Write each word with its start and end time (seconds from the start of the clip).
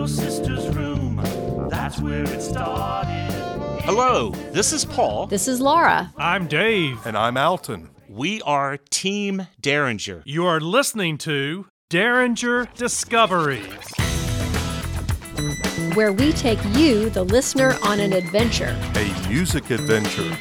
your 0.00 0.08
sister's 0.08 0.66
room. 0.74 1.20
That's 1.68 2.00
where 2.00 2.22
it 2.22 2.40
started. 2.40 3.30
Hello, 3.82 4.30
this 4.50 4.72
is 4.72 4.82
Paul. 4.82 5.26
This 5.26 5.46
is 5.46 5.60
Laura. 5.60 6.10
I'm 6.16 6.46
Dave. 6.46 7.06
And 7.06 7.18
I'm 7.18 7.36
Alton. 7.36 7.90
We 8.08 8.40
are 8.40 8.78
Team 8.78 9.46
Derringer. 9.60 10.22
You 10.24 10.46
are 10.46 10.58
listening 10.58 11.18
to 11.18 11.66
Derringer 11.90 12.70
Discoveries, 12.76 13.66
where 15.92 16.14
we 16.14 16.32
take 16.32 16.64
you, 16.74 17.10
the 17.10 17.24
listener, 17.24 17.76
on 17.82 18.00
an 18.00 18.14
adventure. 18.14 18.74
A 18.94 19.28
music 19.28 19.70
adventure. 19.70 20.34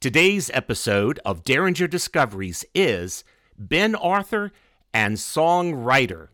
Today's 0.00 0.50
episode 0.52 1.18
of 1.24 1.44
Derringer 1.44 1.86
Discoveries 1.86 2.66
is 2.74 3.24
Ben 3.56 3.94
Arthur 3.94 4.52
and 4.92 5.16
Songwriter. 5.16 6.28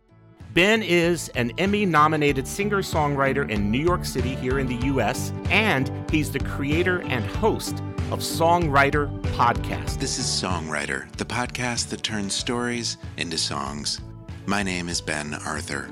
Ben 0.57 0.83
is 0.83 1.29
an 1.35 1.53
Emmy 1.59 1.85
nominated 1.85 2.49
singer 2.49 2.79
songwriter 2.79 3.47
in 3.51 3.71
New 3.71 3.79
York 3.79 4.07
City, 4.07 4.35
here 4.37 4.59
in 4.59 4.67
the 4.67 4.87
US, 4.87 5.31
and 5.51 5.93
he's 6.11 6.33
the 6.33 6.39
creator 6.39 7.03
and 7.03 7.27
host 7.27 7.75
of 8.11 8.21
Songwriter 8.21 9.21
Podcast. 9.35 10.01
This 10.01 10.19
is 10.19 10.25
Songwriter, 10.25 11.15
the 11.19 11.27
podcast 11.27 11.91
that 11.91 12.03
turns 12.03 12.33
stories 12.33 12.97
into 13.19 13.37
songs. 13.37 14.01
My 14.47 14.63
name 14.63 14.89
is 14.89 15.03
Ben 15.03 15.35
Arthur. 15.35 15.91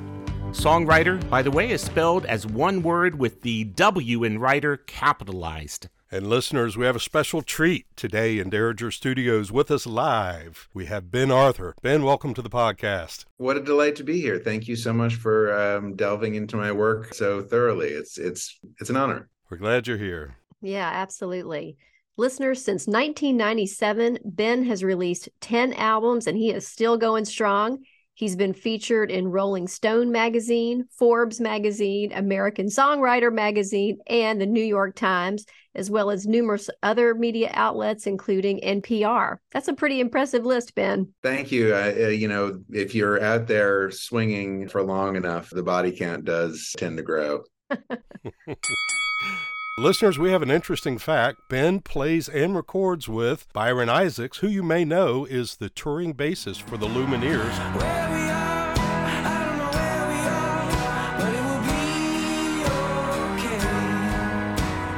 Songwriter, 0.53 1.29
by 1.29 1.43
the 1.43 1.51
way, 1.51 1.71
is 1.71 1.83
spelled 1.83 2.25
as 2.25 2.47
one 2.47 2.83
word 2.83 3.19
with 3.19 3.43
the 3.43 3.65
W 3.65 4.25
in 4.25 4.39
writer 4.39 4.79
capitalized. 4.79 5.89
And 6.15 6.29
listeners, 6.29 6.77
we 6.77 6.87
have 6.87 6.95
a 6.95 7.01
special 7.01 7.43
treat 7.43 7.87
today 7.97 8.39
in 8.39 8.49
Derringer 8.49 8.93
Studios 8.93 9.51
with 9.51 9.69
us 9.69 9.85
live. 9.85 10.69
We 10.73 10.87
have 10.87 11.11
Ben 11.11 11.33
Arthur. 11.33 11.75
Ben, 11.83 12.05
welcome 12.05 12.35
to 12.35 12.41
the 12.41 12.49
podcast. 12.49 13.25
What 13.39 13.57
a 13.57 13.61
delight 13.61 13.97
to 13.97 14.05
be 14.05 14.21
here. 14.21 14.39
Thank 14.39 14.69
you 14.69 14.77
so 14.77 14.93
much 14.93 15.17
for 15.17 15.53
um, 15.53 15.97
delving 15.97 16.37
into 16.37 16.57
my 16.57 16.71
work 16.71 17.13
so 17.15 17.43
thoroughly. 17.43 17.89
It's 17.89 18.17
it's 18.17 18.61
it's 18.79 18.91
an 18.91 18.97
honor. 18.97 19.29
We're 19.51 19.57
glad 19.57 19.89
you're 19.89 19.99
here. 19.99 20.37
Yeah, 20.63 20.89
absolutely. 20.89 21.79
Listeners, 22.17 22.65
since 22.65 22.87
1997, 22.87 24.21
Ben 24.25 24.67
has 24.67 24.85
released 24.85 25.29
10 25.41 25.73
albums 25.73 26.29
and 26.29 26.39
he 26.39 26.53
is 26.53 26.69
still 26.69 26.97
going 26.97 27.25
strong. 27.25 27.83
He's 28.15 28.37
been 28.37 28.53
featured 28.55 29.11
in 29.11 29.29
Rolling 29.29 29.67
Stone 29.67 30.13
magazine, 30.13 30.85
Forbes 30.91 31.41
magazine, 31.41 32.13
American 32.13 32.67
Songwriter 32.67 33.33
magazine, 33.33 33.99
and 34.07 34.41
the 34.41 34.47
New 34.47 34.63
York 34.63 34.95
Times, 34.95 35.45
as 35.75 35.91
well 35.91 36.11
as 36.11 36.25
numerous 36.25 36.71
other 36.85 37.15
media 37.17 37.51
outlets, 37.55 38.07
including 38.07 38.61
NPR. 38.61 39.39
That's 39.51 39.67
a 39.67 39.75
pretty 39.75 39.99
impressive 39.99 40.47
list, 40.47 40.77
Ben. 40.77 41.13
Thank 41.25 41.51
you. 41.51 41.75
Uh, 41.75 42.09
you 42.09 42.29
know, 42.29 42.61
if 42.71 42.95
you're 42.95 43.21
out 43.21 43.49
there 43.49 43.91
swinging 43.91 44.69
for 44.69 44.85
long 44.85 45.17
enough, 45.17 45.51
the 45.51 45.65
body 45.65 45.91
count 45.91 46.25
does 46.25 46.73
tend 46.79 46.97
to 46.99 47.03
grow. 47.03 47.43
Listeners, 49.77 50.21
we 50.21 50.31
have 50.31 50.41
an 50.41 50.53
interesting 50.53 50.99
fact. 50.99 51.41
Ben 51.49 51.81
plays 51.81 52.29
and 52.29 52.55
records 52.55 53.09
with 53.09 53.53
Byron 53.53 53.89
Isaacs, 53.89 54.39
who 54.39 54.47
you 54.47 54.63
may 54.63 54.85
know 54.85 55.25
is 55.25 55.57
the 55.57 55.69
touring 55.69 56.15
bassist 56.15 56.63
for 56.63 56.77
the 56.77 56.87
Lumineers. 56.87 57.51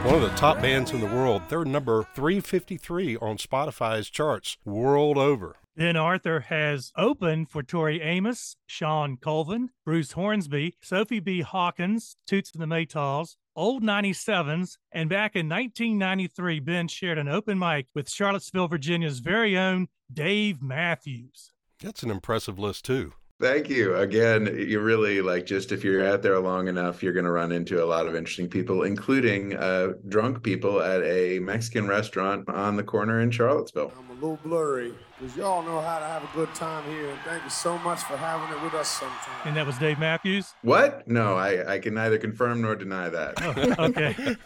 One 0.04 0.14
of 0.14 0.20
the 0.20 0.36
top 0.36 0.60
bands 0.60 0.92
in 0.92 1.00
the 1.00 1.06
world. 1.06 1.40
They're 1.48 1.64
number 1.64 2.06
353 2.14 3.16
on 3.16 3.38
Spotify's 3.38 4.10
charts 4.10 4.58
world 4.66 5.16
over. 5.16 5.56
Ben 5.74 5.96
Arthur 5.96 6.40
has 6.40 6.92
opened 6.98 7.48
for 7.48 7.62
Tori 7.62 8.02
Amos, 8.02 8.56
Shawn 8.66 9.16
Colvin, 9.16 9.70
Bruce 9.86 10.12
Hornsby, 10.12 10.76
Sophie 10.82 11.20
B. 11.20 11.40
Hawkins, 11.40 12.18
Toots 12.26 12.52
and 12.52 12.60
the 12.60 12.66
Maytals, 12.66 13.36
Old 13.56 13.82
97s, 13.82 14.76
and 14.92 15.08
back 15.08 15.34
in 15.34 15.48
1993, 15.48 16.60
Ben 16.60 16.88
shared 16.88 17.16
an 17.16 17.26
open 17.26 17.58
mic 17.58 17.86
with 17.94 18.10
Charlottesville, 18.10 18.68
Virginia's 18.68 19.20
very 19.20 19.56
own 19.56 19.88
Dave 20.12 20.60
Matthews. 20.60 21.52
That's 21.82 22.02
an 22.02 22.10
impressive 22.10 22.58
list, 22.58 22.84
too. 22.84 23.14
Thank 23.40 23.70
you. 23.70 23.96
Again, 23.96 24.46
you 24.46 24.80
really 24.80 25.22
like 25.22 25.46
just 25.46 25.72
if 25.72 25.82
you're 25.82 26.06
out 26.06 26.20
there 26.20 26.38
long 26.38 26.68
enough, 26.68 27.02
you're 27.02 27.14
going 27.14 27.24
to 27.24 27.30
run 27.30 27.50
into 27.50 27.82
a 27.82 27.86
lot 27.86 28.06
of 28.06 28.14
interesting 28.14 28.48
people, 28.48 28.82
including 28.82 29.56
uh, 29.56 29.94
drunk 30.08 30.42
people 30.42 30.82
at 30.82 31.02
a 31.02 31.38
Mexican 31.38 31.88
restaurant 31.88 32.46
on 32.50 32.76
the 32.76 32.84
corner 32.84 33.20
in 33.20 33.30
Charlottesville. 33.30 33.92
I'm 33.98 34.10
a 34.10 34.14
little 34.14 34.38
blurry 34.44 34.94
because 35.18 35.36
y'all 35.36 35.62
know 35.62 35.80
how 35.80 35.98
to 35.98 36.04
have 36.04 36.22
a 36.22 36.28
good 36.34 36.54
time 36.54 36.84
here. 36.90 37.10
And 37.10 37.18
thank 37.20 37.42
you 37.44 37.50
so 37.50 37.78
much 37.78 38.00
for 38.00 38.16
having 38.16 38.56
it 38.56 38.62
with 38.62 38.74
us 38.74 38.88
sometime. 38.88 39.34
And 39.44 39.56
that 39.56 39.66
was 39.66 39.78
Dave 39.78 39.98
Matthews? 39.98 40.54
What? 40.62 41.08
No, 41.08 41.36
I, 41.36 41.74
I 41.74 41.78
can 41.78 41.94
neither 41.94 42.18
confirm 42.18 42.60
nor 42.60 42.76
deny 42.76 43.08
that. 43.08 43.34
Oh, 43.42 43.84
okay. 43.86 44.14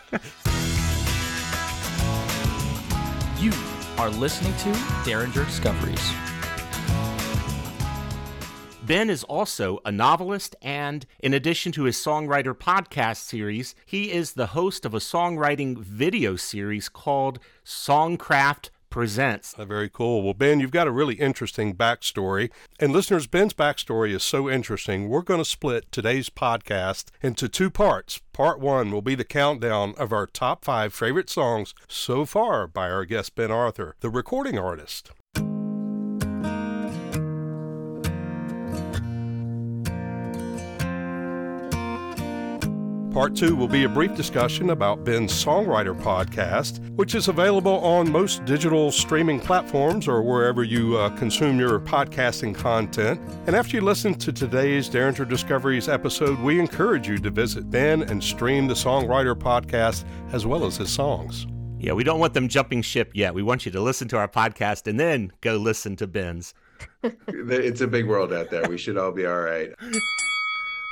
you 3.40 3.52
are 3.98 4.10
listening 4.10 4.54
to 4.58 4.80
Derringer 5.04 5.44
Discoveries. 5.44 6.12
Ben 8.82 9.10
is 9.10 9.22
also 9.24 9.78
a 9.84 9.92
novelist, 9.92 10.56
and 10.62 11.06
in 11.20 11.32
addition 11.32 11.70
to 11.72 11.84
his 11.84 11.96
songwriter 11.96 12.54
podcast 12.54 13.18
series, 13.18 13.74
he 13.86 14.10
is 14.10 14.32
the 14.32 14.48
host 14.48 14.84
of 14.84 14.94
a 14.94 14.98
songwriting 14.98 15.78
video 15.78 16.34
series 16.34 16.88
called 16.88 17.38
Songcraft 17.64 18.70
Presents. 18.90 19.54
Uh, 19.54 19.64
very 19.64 19.88
cool. 19.88 20.22
Well, 20.22 20.34
Ben, 20.34 20.58
you've 20.58 20.72
got 20.72 20.88
a 20.88 20.90
really 20.90 21.14
interesting 21.14 21.76
backstory. 21.76 22.50
And 22.80 22.92
listeners, 22.92 23.28
Ben's 23.28 23.54
backstory 23.54 24.12
is 24.12 24.24
so 24.24 24.50
interesting. 24.50 25.08
We're 25.08 25.22
going 25.22 25.40
to 25.40 25.44
split 25.44 25.90
today's 25.92 26.28
podcast 26.28 27.06
into 27.22 27.48
two 27.48 27.70
parts. 27.70 28.20
Part 28.32 28.58
one 28.58 28.90
will 28.90 29.00
be 29.00 29.14
the 29.14 29.24
countdown 29.24 29.94
of 29.96 30.12
our 30.12 30.26
top 30.26 30.64
five 30.64 30.92
favorite 30.92 31.30
songs 31.30 31.72
so 31.86 32.24
far 32.26 32.66
by 32.66 32.90
our 32.90 33.04
guest, 33.04 33.36
Ben 33.36 33.52
Arthur, 33.52 33.94
the 34.00 34.10
recording 34.10 34.58
artist. 34.58 35.12
Part 43.12 43.34
two 43.34 43.56
will 43.56 43.66
be 43.66 43.82
a 43.82 43.88
brief 43.88 44.14
discussion 44.14 44.70
about 44.70 45.02
Ben's 45.02 45.32
Songwriter 45.32 46.00
podcast, 46.00 46.78
which 46.94 47.16
is 47.16 47.26
available 47.26 47.80
on 47.80 48.08
most 48.08 48.44
digital 48.44 48.92
streaming 48.92 49.40
platforms 49.40 50.06
or 50.06 50.22
wherever 50.22 50.62
you 50.62 50.96
uh, 50.96 51.10
consume 51.16 51.58
your 51.58 51.80
podcasting 51.80 52.54
content. 52.54 53.20
And 53.48 53.56
after 53.56 53.76
you 53.76 53.80
listen 53.80 54.14
to 54.14 54.32
today's 54.32 54.88
Derringer 54.88 55.24
Discoveries 55.24 55.88
episode, 55.88 56.38
we 56.38 56.60
encourage 56.60 57.08
you 57.08 57.18
to 57.18 57.30
visit 57.30 57.68
Ben 57.68 58.02
and 58.04 58.22
stream 58.22 58.68
the 58.68 58.74
Songwriter 58.74 59.34
podcast 59.34 60.04
as 60.32 60.46
well 60.46 60.64
as 60.64 60.76
his 60.76 60.90
songs. 60.90 61.48
Yeah, 61.80 61.94
we 61.94 62.04
don't 62.04 62.20
want 62.20 62.32
them 62.32 62.46
jumping 62.46 62.80
ship 62.80 63.10
yet. 63.14 63.34
We 63.34 63.42
want 63.42 63.66
you 63.66 63.72
to 63.72 63.80
listen 63.80 64.06
to 64.08 64.18
our 64.18 64.28
podcast 64.28 64.86
and 64.86 65.00
then 65.00 65.32
go 65.40 65.56
listen 65.56 65.96
to 65.96 66.06
Ben's. 66.06 66.54
it's 67.02 67.80
a 67.80 67.88
big 67.88 68.06
world 68.06 68.32
out 68.32 68.50
there. 68.50 68.68
We 68.68 68.78
should 68.78 68.96
all 68.96 69.10
be 69.10 69.26
all 69.26 69.40
right. 69.40 69.72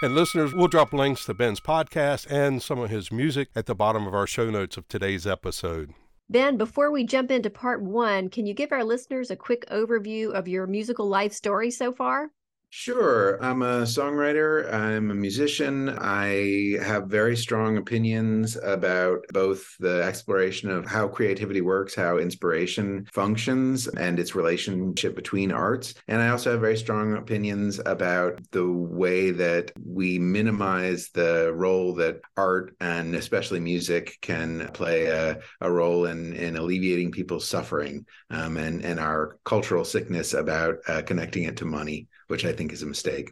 And 0.00 0.14
listeners, 0.14 0.54
we'll 0.54 0.69
drop 0.69 0.92
links 0.92 1.25
to 1.25 1.34
Ben's 1.34 1.59
podcast 1.59 2.31
and 2.31 2.62
some 2.62 2.78
of 2.78 2.88
his 2.88 3.10
music 3.10 3.48
at 3.56 3.66
the 3.66 3.75
bottom 3.75 4.06
of 4.06 4.14
our 4.14 4.28
show 4.28 4.48
notes 4.48 4.76
of 4.76 4.86
today's 4.86 5.26
episode. 5.26 5.92
Ben, 6.31 6.56
before 6.56 6.92
we 6.92 7.03
jump 7.03 7.32
into 7.32 7.50
part 7.50 7.82
one, 7.82 8.28
can 8.28 8.47
you 8.47 8.54
give 8.54 8.70
our 8.70 8.84
listeners 8.84 9.28
a 9.28 9.36
quick 9.36 9.66
overview 9.70 10.31
of 10.31 10.47
your 10.47 10.69
musical 10.69 11.09
life 11.09 11.32
story 11.32 11.72
so 11.72 11.91
far? 11.91 12.31
Sure. 12.71 13.43
I'm 13.43 13.62
a 13.62 13.83
songwriter. 13.84 14.71
I'm 14.71 15.11
a 15.11 15.15
musician. 15.15 15.89
I 15.89 16.77
have 16.83 17.06
very 17.06 17.34
strong 17.34 17.79
opinions 17.79 18.59
about 18.62 19.21
both 19.33 19.65
the 19.81 20.03
exploration 20.03 20.71
of 20.71 20.84
how 20.84 21.09
creativity 21.09 21.62
works, 21.62 21.95
how 21.95 22.19
inspiration 22.19 23.07
functions, 23.11 23.89
and 23.89 24.19
its 24.21 24.34
relationship 24.34 25.17
between 25.17 25.51
arts. 25.51 25.95
And 26.09 26.21
I 26.21 26.28
also 26.28 26.53
have 26.53 26.60
very 26.60 26.77
strong 26.77 27.15
opinions 27.16 27.81
about 27.87 28.39
the 28.51 28.71
way 28.71 29.31
that 29.31 29.72
we 29.83 30.19
minimize 30.19 31.09
the 31.15 31.53
role 31.54 31.95
that 31.95 32.21
art 32.37 32.77
and 32.81 33.15
especially 33.15 33.60
music 33.60 34.19
can 34.21 34.69
play 34.75 35.07
a, 35.07 35.39
a 35.63 35.72
role 35.72 36.04
in, 36.04 36.34
in 36.34 36.57
alleviating 36.57 37.13
people's 37.13 37.48
suffering 37.48 38.04
um, 38.28 38.59
and, 38.59 38.84
and 38.84 39.01
our 39.01 39.39
cultural 39.47 39.87
sickness 39.87 40.34
about 40.34 40.77
uh, 40.87 41.01
connecting 41.01 41.45
it 41.45 41.57
to 41.57 41.65
money 41.65 42.09
which 42.28 42.45
I 42.45 42.53
think 42.53 42.72
is 42.72 42.83
a 42.83 42.86
mistake. 42.86 43.30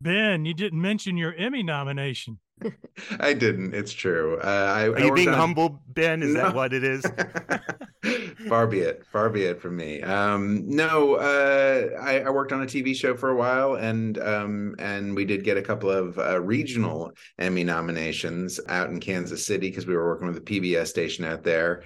Ben, 0.00 0.44
you 0.44 0.54
didn't 0.54 0.80
mention 0.80 1.16
your 1.16 1.34
Emmy 1.34 1.62
nomination. 1.62 2.38
I 3.20 3.32
didn't. 3.32 3.74
It's 3.74 3.92
true. 3.92 4.38
Uh, 4.38 4.46
I, 4.46 4.88
Are 4.88 4.98
I 4.98 5.04
you 5.04 5.14
being 5.14 5.28
on... 5.28 5.34
humble, 5.34 5.82
Ben? 5.88 6.22
Is 6.22 6.34
no. 6.34 6.42
that 6.42 6.54
what 6.54 6.72
it 6.72 6.84
is? 6.84 7.04
far 8.48 8.66
be 8.66 8.80
it. 8.80 9.04
Far 9.10 9.30
be 9.30 9.44
it 9.44 9.60
from 9.60 9.76
me. 9.76 10.02
Um, 10.02 10.62
no, 10.68 11.14
uh, 11.14 12.00
I, 12.00 12.20
I, 12.20 12.30
worked 12.30 12.52
on 12.52 12.62
a 12.62 12.66
TV 12.66 12.94
show 12.94 13.16
for 13.16 13.30
a 13.30 13.36
while, 13.36 13.76
and 13.76 14.18
um, 14.18 14.74
and 14.78 15.14
we 15.14 15.24
did 15.24 15.42
get 15.42 15.56
a 15.56 15.62
couple 15.62 15.90
of 15.90 16.18
uh, 16.18 16.40
regional 16.40 17.12
Emmy 17.38 17.64
nominations 17.64 18.60
out 18.68 18.90
in 18.90 19.00
Kansas 19.00 19.44
City 19.44 19.68
because 19.68 19.86
we 19.86 19.96
were 19.96 20.06
working 20.06 20.28
with 20.28 20.36
a 20.36 20.42
PBS 20.42 20.88
station 20.88 21.24
out 21.24 21.42
there. 21.42 21.82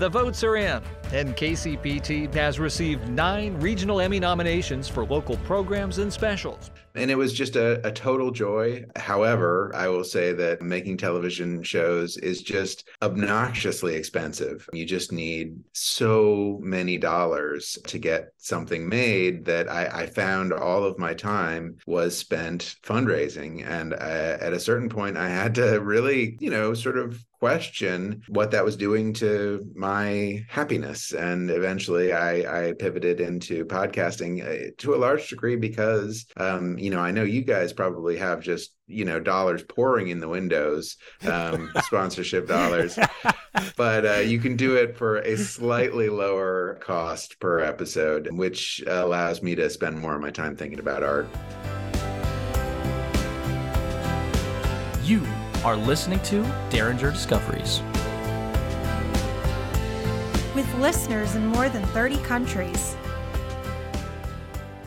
The 0.00 0.08
votes 0.08 0.42
are 0.44 0.56
in, 0.56 0.82
and 1.12 1.36
KCPT 1.36 2.32
has 2.32 2.58
received 2.58 3.06
nine 3.10 3.60
regional 3.60 4.00
Emmy 4.00 4.18
nominations 4.18 4.88
for 4.88 5.04
local 5.04 5.36
programs 5.44 5.98
and 5.98 6.10
specials. 6.10 6.70
And 6.94 7.10
it 7.10 7.16
was 7.16 7.34
just 7.34 7.54
a, 7.54 7.86
a 7.86 7.92
total 7.92 8.30
joy. 8.30 8.86
However, 8.96 9.70
I 9.74 9.88
will 9.88 10.02
say 10.02 10.32
that 10.32 10.62
making 10.62 10.96
television 10.96 11.62
shows 11.62 12.16
is 12.16 12.42
just 12.42 12.88
obnoxiously 13.02 13.94
expensive. 13.94 14.68
You 14.72 14.86
just 14.86 15.12
need 15.12 15.62
so 15.72 16.58
many 16.62 16.96
dollars 16.96 17.78
to 17.86 17.98
get 17.98 18.32
something 18.38 18.88
made 18.88 19.44
that 19.44 19.70
I, 19.70 19.86
I 19.86 20.06
found 20.06 20.54
all 20.54 20.82
of 20.82 20.98
my 20.98 21.12
time 21.12 21.76
was 21.86 22.16
spent 22.16 22.76
fundraising. 22.82 23.68
And 23.68 23.92
uh, 23.92 24.38
at 24.40 24.54
a 24.54 24.60
certain 24.60 24.88
point, 24.88 25.18
I 25.18 25.28
had 25.28 25.54
to 25.56 25.78
really, 25.80 26.38
you 26.40 26.50
know, 26.50 26.72
sort 26.74 26.98
of 26.98 27.22
question 27.38 28.22
what 28.28 28.50
that 28.50 28.64
was 28.64 28.76
doing 28.76 29.14
to 29.14 29.66
my 29.74 29.89
happiness. 30.48 31.12
And 31.12 31.50
eventually 31.50 32.12
I, 32.12 32.68
I 32.68 32.72
pivoted 32.72 33.20
into 33.20 33.64
podcasting 33.64 34.44
uh, 34.44 34.70
to 34.78 34.94
a 34.94 34.96
large 34.96 35.28
degree 35.28 35.56
because, 35.56 36.26
um, 36.36 36.78
you 36.78 36.90
know, 36.90 37.00
I 37.00 37.10
know 37.10 37.22
you 37.22 37.42
guys 37.42 37.72
probably 37.72 38.16
have 38.18 38.40
just, 38.40 38.72
you 38.86 39.04
know, 39.04 39.20
dollars 39.20 39.62
pouring 39.62 40.08
in 40.08 40.20
the 40.20 40.28
windows, 40.28 40.96
um, 41.26 41.72
sponsorship 41.84 42.46
dollars, 42.46 42.98
but 43.76 44.06
uh, 44.06 44.18
you 44.18 44.38
can 44.38 44.56
do 44.56 44.76
it 44.76 44.96
for 44.96 45.18
a 45.18 45.36
slightly 45.36 46.08
lower 46.08 46.78
cost 46.80 47.40
per 47.40 47.60
episode, 47.60 48.28
which 48.32 48.82
allows 48.86 49.42
me 49.42 49.54
to 49.54 49.68
spend 49.70 49.98
more 49.98 50.14
of 50.14 50.20
my 50.20 50.30
time 50.30 50.56
thinking 50.56 50.78
about 50.78 51.02
art. 51.02 51.28
You 55.02 55.26
are 55.64 55.76
listening 55.76 56.20
to 56.20 56.42
Derringer 56.70 57.10
Discoveries. 57.10 57.82
With 60.60 60.74
listeners 60.74 61.36
in 61.36 61.46
more 61.46 61.70
than 61.70 61.82
30 61.86 62.18
countries. 62.18 62.94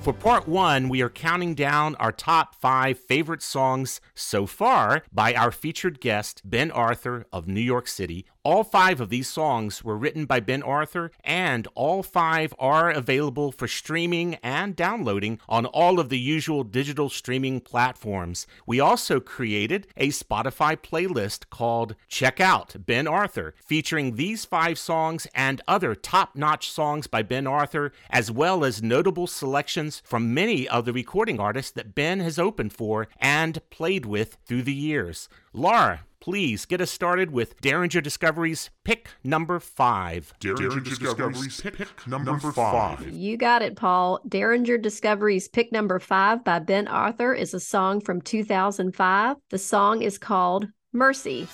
For 0.01 0.13
part 0.13 0.47
one, 0.47 0.87
we 0.87 1.01
are 1.01 1.09
counting 1.09 1.55
down 1.55 1.95
our 1.95 2.11
top 2.11 2.53
five 2.53 2.99
favorite 2.99 3.41
songs 3.41 3.99
so 4.13 4.45
far 4.45 5.01
by 5.11 5.33
our 5.33 5.49
featured 5.49 5.99
guest, 5.99 6.43
Ben 6.45 6.69
Arthur 6.69 7.25
of 7.33 7.47
New 7.47 7.59
York 7.59 7.87
City. 7.87 8.27
All 8.45 8.65
five 8.65 8.99
of 8.99 9.07
these 9.07 9.29
songs 9.29 9.85
were 9.85 9.97
written 9.97 10.25
by 10.25 10.41
Ben 10.41 10.61
Arthur, 10.63 11.11
and 11.23 11.65
all 11.75 12.03
five 12.03 12.53
are 12.59 12.89
available 12.89 13.53
for 13.53 13.69
streaming 13.69 14.35
and 14.43 14.75
downloading 14.75 15.39
on 15.47 15.65
all 15.65 15.97
of 15.97 16.09
the 16.09 16.19
usual 16.19 16.65
digital 16.65 17.07
streaming 17.07 17.61
platforms. 17.61 18.45
We 18.67 18.81
also 18.81 19.21
created 19.21 19.87
a 19.95 20.09
Spotify 20.09 20.75
playlist 20.75 21.49
called 21.51 21.95
Check 22.09 22.41
Out 22.41 22.75
Ben 22.85 23.07
Arthur, 23.07 23.55
featuring 23.65 24.15
these 24.15 24.43
five 24.43 24.77
songs 24.77 25.25
and 25.33 25.61
other 25.65 25.95
top 25.95 26.35
notch 26.35 26.69
songs 26.69 27.07
by 27.07 27.23
Ben 27.23 27.47
Arthur, 27.47 27.93
as 28.09 28.29
well 28.29 28.65
as 28.65 28.83
notable 28.83 29.25
selections 29.25 30.01
from 30.03 30.33
many 30.33 30.67
of 30.67 30.83
the 30.83 30.91
recording 30.91 31.39
artists 31.39 31.71
that 31.71 31.95
Ben 31.95 32.19
has 32.19 32.37
opened 32.37 32.73
for 32.73 33.07
and 33.21 33.61
played 33.69 34.05
with 34.05 34.37
through 34.45 34.63
the 34.63 34.73
years. 34.73 35.29
Laura, 35.53 36.01
please 36.23 36.65
get 36.65 36.79
us 36.79 36.89
started 36.89 37.31
with 37.31 37.59
Derringer 37.59 37.99
Discoveries 37.99 38.69
pick 38.85 39.09
number 39.25 39.59
five. 39.59 40.33
Derringer 40.39 40.79
Discovery's 40.79 41.59
pick 41.59 42.07
number 42.07 42.39
five. 42.39 43.05
You 43.11 43.35
got 43.35 43.61
it, 43.61 43.75
Paul. 43.75 44.21
Derringer 44.29 44.77
Discoveries 44.77 45.49
pick 45.49 45.73
number 45.73 45.99
five 45.99 46.41
by 46.45 46.59
Ben 46.59 46.87
Arthur 46.87 47.33
is 47.33 47.53
a 47.53 47.59
song 47.59 47.99
from 47.99 48.21
2005. 48.21 49.35
The 49.49 49.57
song 49.57 50.01
is 50.01 50.17
called 50.17 50.69
Mercy. 50.93 51.49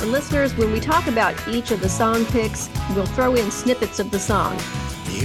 And 0.00 0.10
listeners, 0.10 0.56
when 0.56 0.72
we 0.72 0.80
talk 0.80 1.06
about 1.06 1.36
each 1.46 1.70
of 1.70 1.82
the 1.82 1.88
song 1.90 2.24
picks, 2.24 2.70
we'll 2.94 3.04
throw 3.04 3.34
in 3.34 3.50
snippets 3.50 3.98
of 3.98 4.10
the 4.10 4.18
song. 4.18 4.58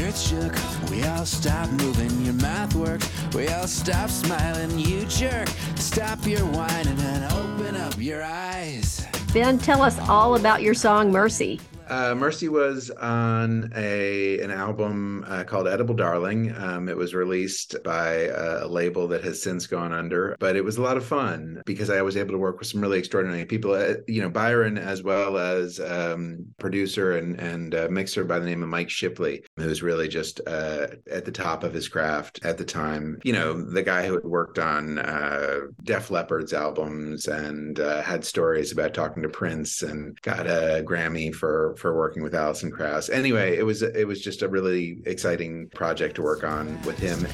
Earth 0.01 0.19
shook, 0.19 0.54
we 0.90 1.04
all 1.04 1.25
stopped 1.25 1.72
moving, 1.74 2.25
your 2.25 2.34
mouth 2.36 2.74
worked, 2.75 3.10
we 3.34 3.48
all 3.50 3.68
stopped 3.68 4.12
smiling, 4.12 4.78
you 4.80 5.06
jerk. 5.06 5.48
Stop 5.75 6.25
your 6.25 6.45
whining 6.45 7.00
and 7.00 7.31
open 7.34 7.75
up 7.75 7.95
your 7.98 8.24
eyes. 8.24 9.06
Ben, 9.34 9.57
tell 9.57 9.81
us 9.81 10.00
all 10.07 10.36
about 10.36 10.62
your 10.62 10.74
song 10.74 11.12
Mercy. 11.12 11.60
Uh, 11.89 12.15
Mercy 12.15 12.50
was 12.50 12.89
on 12.91 13.71
a 13.75 14.39
an 14.39 14.51
album 14.51 15.25
uh, 15.27 15.44
called 15.44 15.68
Edible 15.68 15.95
Darling. 15.95 16.56
Um, 16.56 16.88
it 16.88 16.95
was 16.95 17.13
released 17.13 17.75
by 17.83 18.27
a 18.33 18.68
label 18.68 19.07
that 19.09 19.24
has 19.24 19.41
since 19.41 19.68
gone 19.68 19.94
under, 19.94 20.35
but 20.39 20.56
it 20.56 20.63
was 20.63 20.77
a 20.77 20.81
lot 20.81 20.97
of 20.97 21.06
fun 21.06 21.62
because 21.65 21.89
I 21.89 22.01
was 22.01 22.18
able 22.18 22.31
to 22.31 22.38
work 22.38 22.59
with 22.59 22.68
some 22.68 22.81
really 22.81 23.00
extraordinary 23.00 23.45
people. 23.45 23.74
Uh, 23.74 23.95
you 24.07 24.21
know, 24.21 24.30
Byron 24.30 24.77
as 24.77 25.03
well 25.03 25.38
as 25.38 25.80
um, 25.80 26.45
producer 26.57 27.18
and 27.18 27.39
and 27.39 27.75
uh, 27.75 27.88
mixer 27.89 28.24
by 28.24 28.39
the 28.39 28.45
name 28.45 28.63
of 28.63 28.69
Mike 28.69 28.89
Shipley, 28.89 29.44
who 29.57 29.68
was 29.68 29.83
really 29.83 30.07
just 30.07 30.41
uh, 30.47 30.88
at 31.12 31.25
the 31.25 31.31
top 31.31 31.63
of 31.63 31.74
his 31.74 31.88
craft 31.88 32.39
at 32.44 32.57
the 32.57 32.65
time. 32.65 33.19
You 33.24 33.33
know, 33.33 33.62
the 33.62 33.83
guy 33.83 34.06
who 34.07 34.13
had 34.13 34.25
worked 34.25 34.59
on 34.59 35.00
uh, 35.00 35.59
Def 35.83 36.12
Leppard's 36.12 36.53
albums 36.53 37.27
and 37.27 37.77
had 37.77 38.25
stories 38.25 38.71
about 38.71 38.94
talking 38.94 39.24
to 39.24 39.29
Prince 39.29 39.81
and 39.81 40.19
got 40.21 40.47
a 40.47 40.83
Grammy 40.86 41.33
for 41.33 41.73
for 41.78 41.96
working 41.96 42.24
with 42.24 42.36
Alison 42.36 42.72
Krauss. 42.72 43.10
Anyway, 43.10 43.58
it 43.58 43.64
was 43.64 43.81
it 43.81 44.08
was 44.08 44.22
just 44.22 44.42
a 44.42 44.48
really 44.48 44.98
exciting 45.06 45.70
project 45.70 46.16
to 46.16 46.22
work 46.22 46.44
on 46.44 46.81
with 46.84 46.98
him. 47.00 47.28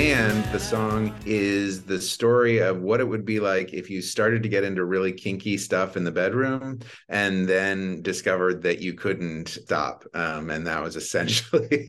And 0.00 0.42
the 0.46 0.58
song 0.58 1.14
is 1.26 1.82
the 1.84 2.00
story 2.00 2.56
of 2.56 2.80
what 2.80 3.00
it 3.00 3.04
would 3.04 3.26
be 3.26 3.38
like 3.38 3.74
if 3.74 3.90
you 3.90 4.00
started 4.00 4.42
to 4.42 4.48
get 4.48 4.64
into 4.64 4.86
really 4.86 5.12
kinky 5.12 5.58
stuff 5.58 5.94
in 5.94 6.04
the 6.04 6.10
bedroom 6.10 6.78
and 7.10 7.46
then 7.46 8.00
discovered 8.00 8.62
that 8.62 8.78
you 8.78 8.94
couldn't 8.94 9.48
stop. 9.48 10.06
Um, 10.14 10.48
and 10.48 10.66
that 10.66 10.82
was 10.82 10.96
essentially 11.02 11.86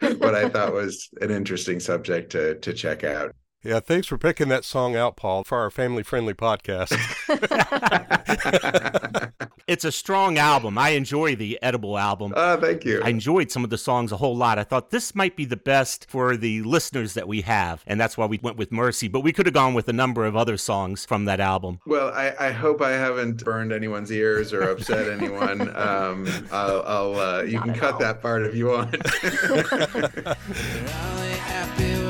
what 0.00 0.34
I 0.34 0.48
thought 0.48 0.72
was 0.72 1.10
an 1.20 1.30
interesting 1.30 1.80
subject 1.80 2.32
to, 2.32 2.58
to 2.60 2.72
check 2.72 3.04
out. 3.04 3.36
Yeah, 3.62 3.80
thanks 3.80 4.06
for 4.06 4.16
picking 4.16 4.48
that 4.48 4.64
song 4.64 4.96
out, 4.96 5.16
Paul, 5.16 5.44
for 5.44 5.58
our 5.58 5.70
family 5.70 6.02
friendly 6.02 6.34
podcast. 6.34 6.96
It's 9.70 9.84
a 9.84 9.92
strong 9.92 10.36
album. 10.36 10.76
I 10.78 10.90
enjoy 10.90 11.36
the 11.36 11.56
Edible 11.62 11.96
album. 11.96 12.34
Oh, 12.36 12.56
thank 12.56 12.84
you. 12.84 13.00
I 13.04 13.10
enjoyed 13.10 13.52
some 13.52 13.62
of 13.62 13.70
the 13.70 13.78
songs 13.78 14.10
a 14.10 14.16
whole 14.16 14.36
lot. 14.36 14.58
I 14.58 14.64
thought 14.64 14.90
this 14.90 15.14
might 15.14 15.36
be 15.36 15.44
the 15.44 15.56
best 15.56 16.10
for 16.10 16.36
the 16.36 16.62
listeners 16.62 17.14
that 17.14 17.28
we 17.28 17.42
have, 17.42 17.84
and 17.86 18.00
that's 18.00 18.18
why 18.18 18.26
we 18.26 18.40
went 18.42 18.56
with 18.56 18.72
Mercy. 18.72 19.06
But 19.06 19.20
we 19.20 19.32
could 19.32 19.46
have 19.46 19.54
gone 19.54 19.72
with 19.72 19.88
a 19.88 19.92
number 19.92 20.26
of 20.26 20.34
other 20.34 20.56
songs 20.56 21.04
from 21.04 21.24
that 21.26 21.38
album. 21.38 21.78
Well, 21.86 22.08
I, 22.08 22.34
I 22.40 22.50
hope 22.50 22.82
I 22.82 22.90
haven't 22.90 23.44
burned 23.44 23.72
anyone's 23.72 24.10
ears 24.10 24.52
or 24.52 24.62
upset 24.62 25.08
anyone. 25.08 25.70
Um, 25.80 26.26
I'll, 26.50 26.82
I'll 26.82 27.18
uh, 27.18 27.42
you 27.42 27.58
Not 27.58 27.66
can 27.66 27.74
cut 27.74 27.92
all. 27.94 28.00
that 28.00 28.20
part 28.20 28.44
if 28.44 28.56
you 28.56 28.66
want. 28.66 28.96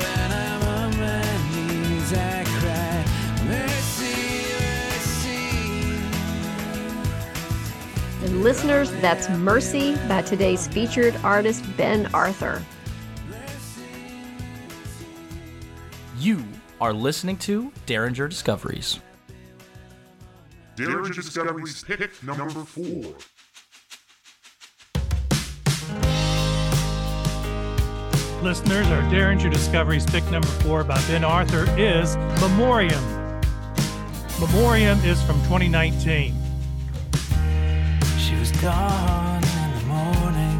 And 8.31 8.43
listeners, 8.43 8.89
that's 9.01 9.27
Mercy 9.27 9.97
by 10.07 10.21
today's 10.21 10.65
featured 10.65 11.13
artist, 11.17 11.65
Ben 11.75 12.05
Arthur. 12.13 12.63
You 16.17 16.41
are 16.79 16.93
listening 16.93 17.35
to 17.39 17.73
Derringer 17.87 18.29
Discoveries. 18.29 19.01
Derringer 20.77 21.09
Discoveries 21.09 21.83
pick 21.83 22.23
number 22.23 22.47
four. 22.47 23.15
Listeners, 28.41 28.87
our 28.87 29.11
Derringer 29.11 29.49
Discoveries 29.49 30.05
pick 30.05 30.23
number 30.31 30.47
four 30.47 30.85
by 30.85 30.95
Ben 31.07 31.25
Arthur 31.25 31.65
is 31.77 32.15
Memoriam. 32.39 33.03
Memoriam 34.39 34.97
is 34.99 35.21
from 35.21 35.35
2019. 35.41 36.40
Was 38.63 39.43
in 39.57 39.71
the 39.73 39.85
morning. 39.87 40.59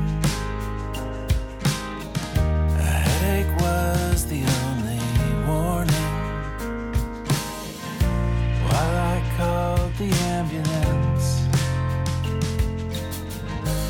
A 2.79 2.83
headache 2.83 3.55
was 3.61 4.25
the 4.25 4.41
only 4.63 5.01
warning. 5.45 6.11
While 8.65 8.97
I 9.13 9.21
called 9.37 9.93
the 9.97 10.11
ambulance, 10.33 11.45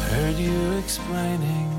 heard 0.10 0.36
you 0.36 0.74
explaining 0.74 1.71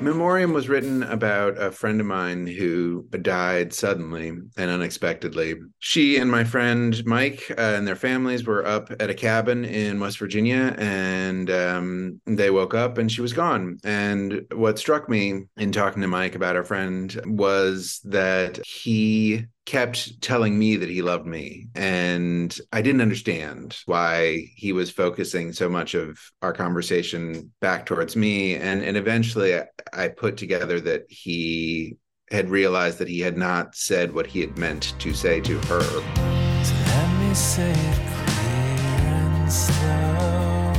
Memoriam 0.00 0.52
was 0.52 0.68
written 0.68 1.02
about 1.02 1.60
a 1.60 1.72
friend 1.72 2.00
of 2.00 2.06
mine 2.06 2.46
who 2.46 3.04
died 3.20 3.72
suddenly 3.72 4.28
and 4.28 4.70
unexpectedly. 4.70 5.56
She 5.80 6.18
and 6.18 6.30
my 6.30 6.44
friend 6.44 7.04
Mike 7.04 7.50
uh, 7.50 7.74
and 7.76 7.86
their 7.86 7.96
families 7.96 8.46
were 8.46 8.64
up 8.64 8.90
at 9.00 9.10
a 9.10 9.14
cabin 9.14 9.64
in 9.64 9.98
West 9.98 10.18
Virginia, 10.18 10.74
and 10.78 11.50
um, 11.50 12.20
they 12.26 12.50
woke 12.50 12.74
up 12.74 12.96
and 12.96 13.10
she 13.10 13.20
was 13.20 13.32
gone. 13.32 13.78
And 13.82 14.46
what 14.52 14.78
struck 14.78 15.08
me 15.08 15.46
in 15.56 15.72
talking 15.72 16.02
to 16.02 16.08
Mike 16.08 16.36
about 16.36 16.54
our 16.54 16.64
friend 16.64 17.20
was 17.26 18.00
that 18.04 18.64
he 18.64 19.46
kept 19.68 20.22
telling 20.22 20.58
me 20.58 20.76
that 20.76 20.88
he 20.88 21.02
loved 21.02 21.26
me. 21.26 21.68
And 21.74 22.58
I 22.72 22.80
didn't 22.80 23.02
understand 23.02 23.76
why 23.84 24.48
he 24.56 24.72
was 24.72 24.90
focusing 24.90 25.52
so 25.52 25.68
much 25.68 25.92
of 25.92 26.18
our 26.40 26.54
conversation 26.54 27.52
back 27.60 27.84
towards 27.84 28.16
me. 28.16 28.56
And, 28.56 28.82
and 28.82 28.96
eventually 28.96 29.54
I, 29.54 29.66
I 29.92 30.08
put 30.08 30.38
together 30.38 30.80
that 30.80 31.02
he 31.10 31.98
had 32.30 32.48
realized 32.48 32.96
that 32.96 33.08
he 33.08 33.20
had 33.20 33.36
not 33.36 33.74
said 33.74 34.14
what 34.14 34.26
he 34.26 34.40
had 34.40 34.56
meant 34.56 34.98
to 35.00 35.12
say 35.12 35.38
to 35.42 35.58
her. 35.58 35.82
So 35.82 36.74
let 36.86 37.20
me 37.20 37.34
say 37.34 37.70
it 37.70 37.94
clear 37.94 39.04
and 39.04 39.52
slow. 39.52 40.72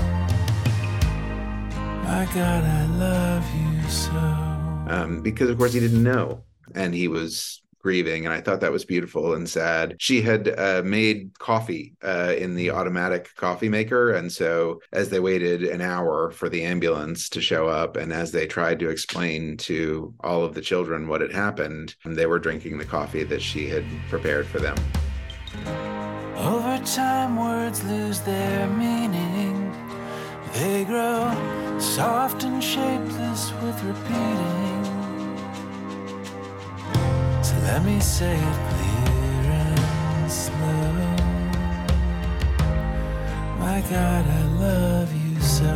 My 2.06 2.28
God, 2.34 2.64
I 2.64 2.86
love 2.98 3.46
you 3.56 3.88
so. 3.88 4.10
Um, 4.92 5.22
because, 5.22 5.52
of 5.52 5.60
course, 5.60 5.74
he 5.74 5.80
didn't 5.80 6.02
know. 6.02 6.44
And 6.74 6.96
he 6.96 7.08
was 7.08 7.62
grieving 7.80 8.26
and 8.26 8.34
i 8.34 8.42
thought 8.42 8.62
that 8.62 8.72
was 8.72 8.86
beautiful 8.86 9.34
and 9.34 9.50
sad 9.50 9.96
she 10.00 10.22
had 10.22 10.48
uh, 10.58 10.82
made 10.86 11.32
coffee 11.40 11.94
uh, 12.04 12.34
in 12.38 12.56
the 12.56 12.70
automatic 12.70 13.34
coffee 13.36 13.70
maker 13.70 14.12
and 14.12 14.32
so 14.32 14.80
as 14.92 15.10
they 15.10 15.20
waited 15.20 15.64
an 15.64 15.82
hour 15.82 16.32
for 16.32 16.50
the 16.50 16.64
ambulance 16.64 17.30
to 17.30 17.42
show 17.42 17.68
up 17.68 17.96
and 17.96 18.12
as 18.14 18.32
they 18.32 18.46
tried 18.46 18.80
to 18.80 18.90
explain 18.90 19.56
to 19.58 20.14
all 20.22 20.44
of 20.44 20.54
the 20.54 20.62
children 20.62 21.08
what 21.08 21.22
had 21.22 21.32
happened 21.32 21.96
they 22.06 22.26
were 22.26 22.40
drinking 22.40 22.78
the 22.78 22.86
coffee 22.86 23.24
that 23.24 23.42
she 23.42 23.68
had 23.68 23.86
prepared 24.10 24.46
for 24.46 24.60
them 24.60 24.78
Over 26.36 26.78
time, 26.86 27.36
words 27.36 27.84
lose 27.84 28.22
their 28.22 28.68
meaning. 28.68 29.56
They 30.54 30.86
grow 30.86 31.30
soft 31.80 32.44
and 32.44 32.64
shapeless 32.64 33.52
with 33.62 33.84
repeating. 33.84 34.59
Let 37.80 37.88
me 37.88 38.00
say 38.02 38.36
it 38.36 38.60
clear 38.70 39.52
and 39.54 40.30
slow. 40.30 40.92
My 43.58 43.82
God, 43.90 44.28
I 44.28 44.44
love 44.60 45.14
you 45.14 45.40
so. 45.40 45.74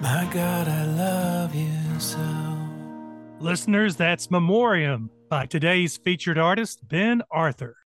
My 0.00 0.28
God, 0.32 0.68
I 0.68 0.84
love 0.84 1.52
you 1.52 1.98
so. 1.98 2.20
Listeners, 3.40 3.96
that's 3.96 4.30
Memoriam 4.30 5.10
by 5.28 5.46
today's 5.46 5.96
featured 5.96 6.38
artist, 6.38 6.86
Ben 6.86 7.22
Arthur. 7.32 7.78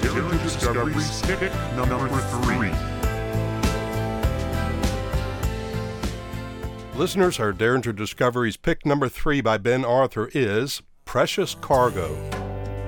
Derringer 0.00 0.42
Discovery's 0.42 1.20
pick 1.22 1.52
number 1.76 2.08
three. 2.08 2.91
Listeners, 7.02 7.40
our 7.40 7.50
Derringer 7.50 7.92
Discoveries 7.92 8.56
pick 8.56 8.86
number 8.86 9.08
three 9.08 9.40
by 9.40 9.58
Ben 9.58 9.84
Arthur 9.84 10.30
is 10.34 10.82
Precious 11.04 11.56
Cargo. 11.56 12.14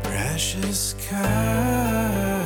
Precious 0.05 0.95
cargo. 1.11 2.45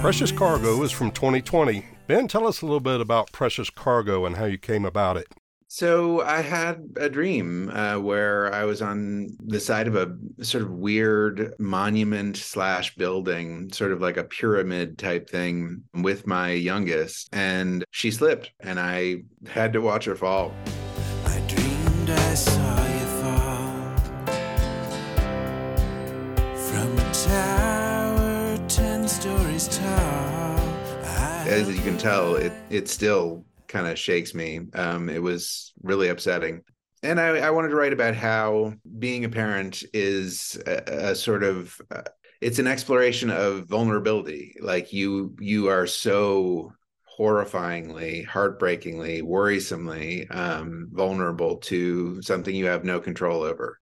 Precious 0.00 0.32
Cargo 0.32 0.82
is 0.82 0.90
from 0.90 1.10
2020. 1.10 1.84
Ben, 2.06 2.28
tell 2.28 2.46
us 2.46 2.62
a 2.62 2.64
little 2.64 2.80
bit 2.80 3.02
about 3.02 3.30
Precious 3.30 3.68
Cargo 3.68 4.24
and 4.24 4.36
how 4.36 4.46
you 4.46 4.56
came 4.56 4.86
about 4.86 5.18
it. 5.18 5.28
So 5.68 6.22
I 6.22 6.42
had 6.42 6.80
a 6.96 7.08
dream 7.08 7.70
uh, 7.70 7.98
where 7.98 8.54
I 8.54 8.64
was 8.64 8.80
on 8.80 9.36
the 9.40 9.58
side 9.58 9.88
of 9.88 9.96
a 9.96 10.16
sort 10.44 10.62
of 10.62 10.70
weird 10.70 11.54
monument 11.58 12.36
slash 12.36 12.94
building, 12.94 13.72
sort 13.72 13.90
of 13.90 14.00
like 14.00 14.16
a 14.16 14.24
pyramid 14.24 14.96
type 14.96 15.28
thing, 15.28 15.82
with 15.92 16.26
my 16.26 16.50
youngest, 16.50 17.28
and 17.32 17.84
she 17.90 18.12
slipped, 18.12 18.52
and 18.60 18.78
I 18.78 19.24
had 19.48 19.72
to 19.72 19.80
watch 19.80 20.04
her 20.04 20.14
fall. 20.14 20.54
I 21.24 21.40
dreamed 21.48 22.10
I 22.10 22.34
saw 22.34 22.86
you 22.86 23.06
fall 23.22 23.96
from 26.54 26.98
a 26.98 27.12
tower 27.12 28.68
ten 28.68 29.08
stories 29.08 29.66
tall. 29.66 29.86
I 31.04 31.44
As 31.48 31.68
you 31.68 31.82
can 31.82 31.98
tell, 31.98 32.36
it 32.36 32.52
it 32.70 32.88
still 32.88 33.44
kind 33.68 33.86
of 33.86 33.98
shakes 33.98 34.34
me. 34.34 34.60
Um, 34.74 35.08
it 35.08 35.22
was 35.22 35.72
really 35.82 36.08
upsetting. 36.08 36.62
And 37.02 37.20
I, 37.20 37.38
I 37.38 37.50
wanted 37.50 37.68
to 37.68 37.76
write 37.76 37.92
about 37.92 38.14
how 38.14 38.74
being 38.98 39.24
a 39.24 39.28
parent 39.28 39.82
is 39.92 40.60
a, 40.66 41.10
a 41.10 41.14
sort 41.14 41.44
of 41.44 41.78
uh, 41.90 42.02
it's 42.40 42.58
an 42.58 42.66
exploration 42.66 43.30
of 43.30 43.66
vulnerability. 43.68 44.56
Like 44.60 44.92
you 44.92 45.36
you 45.38 45.68
are 45.68 45.86
so 45.86 46.72
horrifyingly, 47.18 48.26
heartbreakingly, 48.26 49.22
worrisomely 49.22 50.26
um, 50.30 50.88
vulnerable 50.92 51.56
to 51.56 52.20
something 52.22 52.54
you 52.54 52.66
have 52.66 52.84
no 52.84 53.00
control 53.00 53.42
over. 53.42 53.78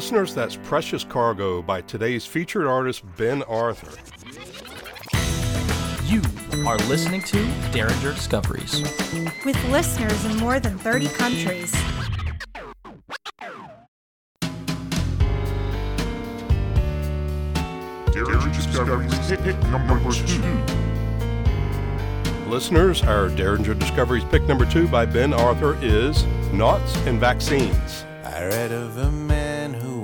Listeners, 0.00 0.34
that's 0.34 0.56
Precious 0.56 1.04
Cargo 1.04 1.60
by 1.60 1.82
today's 1.82 2.24
featured 2.24 2.66
artist, 2.66 3.02
Ben 3.18 3.42
Arthur. 3.42 3.92
You 6.06 6.22
are 6.66 6.78
listening 6.88 7.20
to 7.20 7.44
Derringer 7.70 8.14
Discoveries. 8.14 8.80
With 9.44 9.62
listeners 9.68 10.24
in 10.24 10.38
more 10.38 10.58
than 10.58 10.78
30 10.78 11.08
countries. 11.08 11.70
Derringer 18.10 18.54
Discovery's 18.54 19.18
pick 19.28 19.62
number 19.64 20.00
two. 20.12 20.64
Listeners, 22.48 23.02
our 23.02 23.28
Derringer 23.28 23.74
Discoveries 23.74 24.24
pick 24.30 24.44
number 24.44 24.64
two 24.64 24.88
by 24.88 25.04
Ben 25.04 25.34
Arthur 25.34 25.76
is 25.82 26.24
Knots 26.54 26.96
and 27.06 27.20
Vaccines. 27.20 28.06
I 28.24 28.46
read 28.46 28.72
of 28.72 28.96
a 28.96 29.10
man 29.10 29.39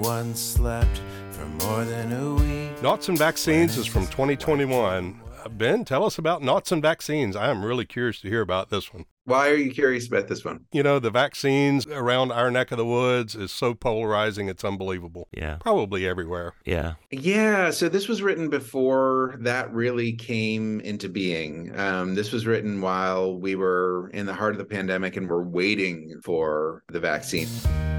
who 0.07 0.13
once 0.13 0.41
slept 0.41 1.01
for 1.31 1.47
more 1.67 1.85
than 1.85 2.13
a 2.13 2.35
week. 2.35 2.83
Knots 2.83 3.09
and 3.09 3.19
Vaccines 3.19 3.77
is 3.77 3.87
from 3.87 4.03
2021. 4.07 5.21
Uh, 5.45 5.49
Ben, 5.49 5.85
tell 5.85 6.05
us 6.05 6.19
about 6.19 6.43
Knots 6.43 6.73
and 6.73 6.83
Vaccines. 6.83 7.35
I 7.35 7.51
am 7.51 7.65
really 7.65 7.85
curious 7.85 8.21
to 8.21 8.29
hear 8.29 8.41
about 8.41 8.71
this 8.71 8.93
one. 8.93 9.07
Why 9.25 9.49
are 9.49 9.57
you 9.57 9.73
curious 9.73 10.07
about 10.07 10.29
this 10.29 10.45
one? 10.45 10.67
You 10.71 10.85
know, 10.85 11.01
the 11.01 11.11
vaccines 11.11 11.85
around 11.89 12.31
our 12.31 12.49
neck 12.49 12.71
of 12.71 12.79
the 12.79 12.87
woods 12.87 13.35
is 13.35 13.51
so 13.51 13.75
polarizing, 13.75 14.49
it's 14.49 14.65
unbelievable. 14.65 15.27
Yeah. 15.33 15.57
Probably 15.57 16.07
everywhere. 16.07 16.55
Yeah. 16.65 16.95
Yeah, 17.11 17.71
so 17.71 17.89
this 17.89 18.07
was 18.07 18.23
written 18.23 18.49
before 18.49 19.35
that 19.41 19.73
really 19.75 20.13
came 20.13 20.79
into 20.83 21.09
being. 21.09 21.77
Um, 21.77 22.15
this 22.15 22.31
was 22.31 22.47
written 22.47 22.81
while 22.81 23.37
we 23.37 23.57
were 23.57 24.11
in 24.15 24.27
the 24.27 24.35
heart 24.35 24.53
of 24.53 24.59
the 24.59 24.65
pandemic 24.65 25.17
and 25.17 25.29
were 25.29 25.43
waiting 25.43 26.21
for 26.23 26.85
the 26.89 27.01
vaccine. 27.01 27.49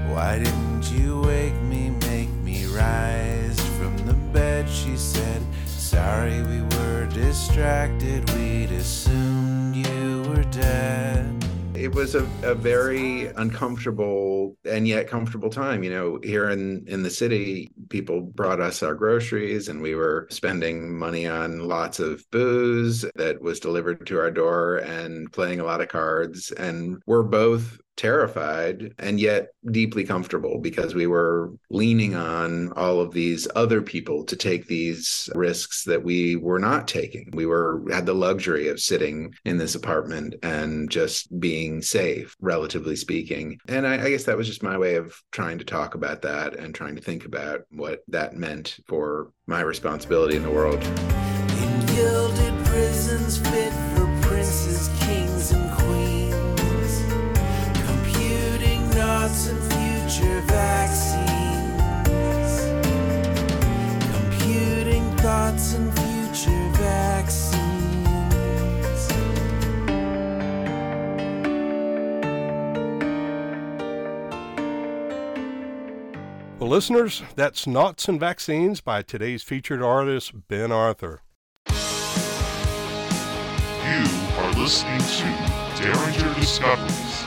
Why 0.08 0.38
didn't 0.38 0.90
you 0.90 1.20
wake 1.20 1.60
me, 1.64 1.87
make 2.78 2.86
me 2.86 3.48
rise 3.48 3.60
from 3.78 3.96
the 4.06 4.14
bed? 4.32 4.68
She 4.68 4.96
said, 4.96 5.42
Sorry, 5.66 6.42
we 6.42 6.62
were 6.62 7.06
distracted. 7.12 8.28
We'd 8.30 8.72
assumed 8.72 9.76
you 9.76 10.22
were 10.28 10.44
dead. 10.44 11.34
It 11.74 11.94
was 11.94 12.16
a, 12.16 12.24
a 12.42 12.56
very 12.56 13.26
uncomfortable 13.26 14.56
and 14.64 14.86
yet 14.86 15.06
comfortable 15.06 15.48
time. 15.48 15.84
You 15.84 15.90
know, 15.90 16.18
here 16.24 16.50
in, 16.50 16.84
in 16.88 17.04
the 17.04 17.10
city, 17.10 17.70
people 17.88 18.20
brought 18.20 18.60
us 18.60 18.82
our 18.82 18.94
groceries 18.94 19.68
and 19.68 19.80
we 19.80 19.94
were 19.94 20.26
spending 20.28 20.98
money 20.98 21.26
on 21.26 21.68
lots 21.68 22.00
of 22.00 22.28
booze 22.32 23.04
that 23.14 23.40
was 23.40 23.60
delivered 23.60 24.06
to 24.08 24.18
our 24.18 24.30
door 24.30 24.78
and 24.78 25.32
playing 25.32 25.60
a 25.60 25.64
lot 25.64 25.80
of 25.80 25.88
cards. 25.88 26.50
And 26.50 27.00
we're 27.06 27.22
both 27.22 27.78
terrified 27.98 28.94
and 28.98 29.20
yet 29.20 29.48
deeply 29.70 30.04
comfortable 30.04 30.58
because 30.58 30.94
we 30.94 31.06
were 31.06 31.52
leaning 31.68 32.14
on 32.14 32.72
all 32.72 33.00
of 33.00 33.12
these 33.12 33.46
other 33.54 33.82
people 33.82 34.24
to 34.24 34.36
take 34.36 34.66
these 34.66 35.28
risks 35.34 35.84
that 35.84 36.02
we 36.02 36.36
were 36.36 36.60
not 36.60 36.88
taking. 36.88 37.28
We 37.34 37.44
were 37.44 37.84
had 37.90 38.06
the 38.06 38.14
luxury 38.14 38.68
of 38.68 38.80
sitting 38.80 39.34
in 39.44 39.58
this 39.58 39.74
apartment 39.74 40.36
and 40.42 40.90
just 40.90 41.38
being 41.38 41.82
safe, 41.82 42.34
relatively 42.40 42.96
speaking. 42.96 43.58
And 43.68 43.86
I, 43.86 44.04
I 44.04 44.10
guess 44.10 44.24
that 44.24 44.38
was 44.38 44.46
just 44.46 44.62
my 44.62 44.78
way 44.78 44.94
of 44.94 45.20
trying 45.32 45.58
to 45.58 45.64
talk 45.64 45.94
about 45.94 46.22
that 46.22 46.56
and 46.56 46.74
trying 46.74 46.96
to 46.96 47.02
think 47.02 47.26
about 47.26 47.62
what 47.70 48.04
that 48.08 48.34
meant 48.34 48.78
for 48.86 49.32
my 49.46 49.60
responsibility 49.60 50.36
in 50.36 50.44
the 50.44 50.50
world. 50.50 50.82
In 50.82 51.86
listeners, 76.68 77.22
that's 77.34 77.66
Knots 77.66 78.08
and 78.08 78.20
Vaccines 78.20 78.80
by 78.80 79.02
today's 79.02 79.42
featured 79.42 79.82
artist, 79.82 80.32
Ben 80.48 80.70
Arthur. 80.70 81.22
You 81.68 81.74
are 84.36 84.52
listening 84.52 85.00
to 85.00 85.82
Derringer 85.82 86.34
Discoveries. 86.38 87.24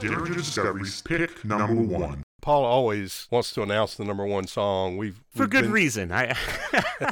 Derringer 0.00 0.34
Discoveries 0.34 1.02
pick 1.02 1.44
number 1.44 1.74
one. 1.74 2.22
Paul 2.40 2.64
always 2.64 3.28
wants 3.30 3.52
to 3.52 3.62
announce 3.62 3.94
the 3.94 4.04
number 4.04 4.26
one 4.26 4.48
song. 4.48 4.96
We've 4.96 5.22
For 5.36 5.42
we've 5.44 5.50
good 5.50 5.62
been- 5.62 5.72
reason. 5.72 6.10
I 6.12 6.34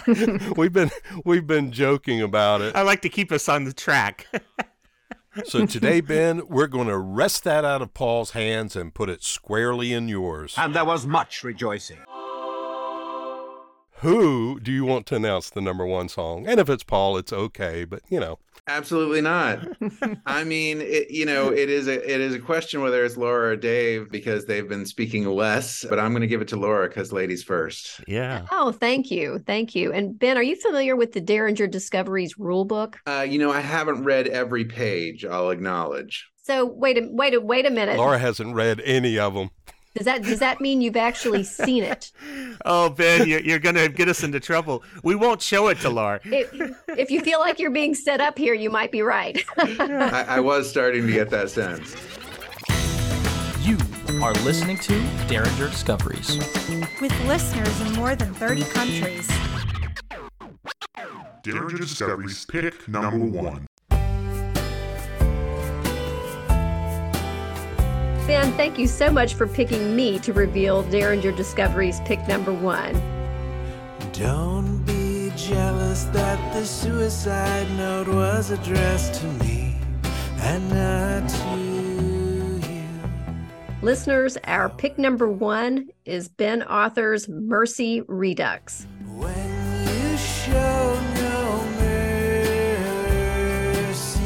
we've 0.56 0.72
been 0.72 0.90
we've 1.24 1.46
been 1.46 1.70
joking 1.70 2.20
about 2.20 2.62
it. 2.62 2.74
I 2.74 2.82
like 2.82 3.02
to 3.02 3.08
keep 3.08 3.30
us 3.30 3.48
on 3.48 3.62
the 3.64 3.72
track. 3.72 4.26
So 5.44 5.64
today, 5.64 6.00
Ben, 6.00 6.42
we're 6.48 6.66
going 6.66 6.88
to 6.88 6.98
wrest 6.98 7.44
that 7.44 7.64
out 7.64 7.82
of 7.82 7.94
Paul's 7.94 8.32
hands 8.32 8.74
and 8.74 8.92
put 8.92 9.08
it 9.08 9.22
squarely 9.22 9.92
in 9.92 10.08
yours. 10.08 10.54
And 10.58 10.74
there 10.74 10.84
was 10.84 11.06
much 11.06 11.44
rejoicing. 11.44 11.98
Who 13.98 14.58
do 14.58 14.72
you 14.72 14.84
want 14.84 15.06
to 15.06 15.16
announce 15.16 15.48
the 15.48 15.60
number 15.60 15.86
one 15.86 16.08
song? 16.08 16.48
And 16.48 16.58
if 16.58 16.68
it's 16.68 16.82
Paul, 16.82 17.16
it's 17.16 17.32
okay, 17.32 17.84
but 17.84 18.02
you 18.08 18.18
know. 18.18 18.38
Absolutely 18.76 19.20
not. 19.20 19.66
I 20.26 20.44
mean, 20.44 20.80
it, 20.80 21.10
you 21.10 21.26
know, 21.26 21.52
it 21.52 21.68
is 21.68 21.88
a 21.88 21.94
it 21.94 22.20
is 22.20 22.34
a 22.34 22.38
question 22.38 22.80
whether 22.80 23.04
it's 23.04 23.16
Laura 23.16 23.50
or 23.50 23.56
Dave 23.56 24.10
because 24.10 24.46
they've 24.46 24.68
been 24.68 24.86
speaking 24.86 25.24
less. 25.24 25.84
But 25.88 25.98
I'm 25.98 26.12
going 26.12 26.22
to 26.22 26.28
give 26.28 26.40
it 26.40 26.48
to 26.48 26.56
Laura 26.56 26.88
because 26.88 27.12
ladies 27.12 27.42
first. 27.42 28.00
Yeah. 28.06 28.46
Oh, 28.52 28.70
thank 28.70 29.10
you. 29.10 29.40
Thank 29.44 29.74
you. 29.74 29.92
And 29.92 30.16
Ben, 30.16 30.36
are 30.36 30.42
you 30.42 30.54
familiar 30.56 30.94
with 30.94 31.12
the 31.12 31.20
Derringer 31.20 31.66
Discoveries 31.66 32.38
rule 32.38 32.64
book? 32.64 32.98
Uh, 33.06 33.26
you 33.28 33.38
know, 33.38 33.50
I 33.50 33.60
haven't 33.60 34.04
read 34.04 34.28
every 34.28 34.64
page. 34.64 35.24
I'll 35.24 35.50
acknowledge. 35.50 36.28
So 36.42 36.64
wait 36.64 36.96
a 36.96 37.08
wait 37.10 37.34
a 37.34 37.40
wait 37.40 37.66
a 37.66 37.70
minute. 37.70 37.96
Laura 37.96 38.18
hasn't 38.18 38.54
read 38.54 38.80
any 38.84 39.18
of 39.18 39.34
them. 39.34 39.50
Does 39.94 40.04
that 40.04 40.22
does 40.22 40.38
that 40.38 40.60
mean 40.60 40.80
you've 40.80 40.96
actually 40.96 41.42
seen 41.44 41.82
it? 41.84 42.12
Oh, 42.66 42.90
Ben, 42.90 43.26
you're, 43.26 43.40
you're 43.40 43.58
going 43.58 43.76
to 43.76 43.88
get 43.88 44.08
us 44.08 44.22
into 44.22 44.38
trouble. 44.38 44.82
We 45.02 45.14
won't 45.14 45.40
show 45.40 45.68
it 45.68 45.78
to 45.80 45.88
Laura. 45.88 46.20
if, 46.24 46.52
if 46.88 47.10
you 47.10 47.22
feel 47.22 47.40
like 47.40 47.58
you're 47.58 47.70
being 47.70 47.94
set 47.94 48.20
up 48.20 48.36
here, 48.36 48.52
you 48.52 48.68
might 48.68 48.92
be 48.92 49.00
right. 49.00 49.42
I, 49.56 50.26
I 50.28 50.40
was 50.40 50.68
starting 50.68 51.06
to 51.06 51.12
get 51.12 51.30
that 51.30 51.48
sense. 51.48 51.96
You 53.62 53.78
are 54.22 54.34
listening 54.44 54.76
to 54.78 55.00
Derringer 55.26 55.70
Discoveries. 55.70 56.36
With 57.00 57.18
listeners 57.26 57.80
in 57.80 57.92
more 57.94 58.14
than 58.14 58.34
30 58.34 58.62
countries. 58.64 59.30
Derringer 61.42 61.78
Discoveries 61.78 62.44
pick 62.44 62.86
number 62.88 63.24
one. 63.24 63.66
Ben, 68.30 68.52
thank 68.52 68.78
you 68.78 68.86
so 68.86 69.10
much 69.10 69.34
for 69.34 69.48
picking 69.48 69.96
me 69.96 70.20
to 70.20 70.32
reveal 70.32 70.84
Derringer 70.84 71.32
Discoveries 71.32 71.98
pick 72.04 72.28
number 72.28 72.52
one. 72.52 72.94
Don't 74.12 74.84
be 74.84 75.32
jealous 75.34 76.04
that 76.04 76.38
the 76.54 76.64
suicide 76.64 77.68
note 77.76 78.06
was 78.06 78.52
addressed 78.52 79.14
to 79.14 79.26
me 79.44 79.74
and 80.42 80.70
not 80.70 81.28
to 81.28 81.58
you. 81.58 82.60
Listeners, 83.82 84.38
our 84.44 84.68
pick 84.68 84.96
number 84.96 85.28
one 85.28 85.88
is 86.04 86.28
Ben 86.28 86.62
Arthur's 86.62 87.28
Mercy 87.28 88.02
Redux. 88.02 88.86
When 89.08 89.34
you 89.88 90.16
show 90.16 91.00
no 91.16 91.64
mercy. 93.80 94.20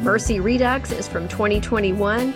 Mercy 0.00 0.40
Redux 0.40 0.90
is 0.90 1.06
from 1.06 1.28
2021. 1.28 2.32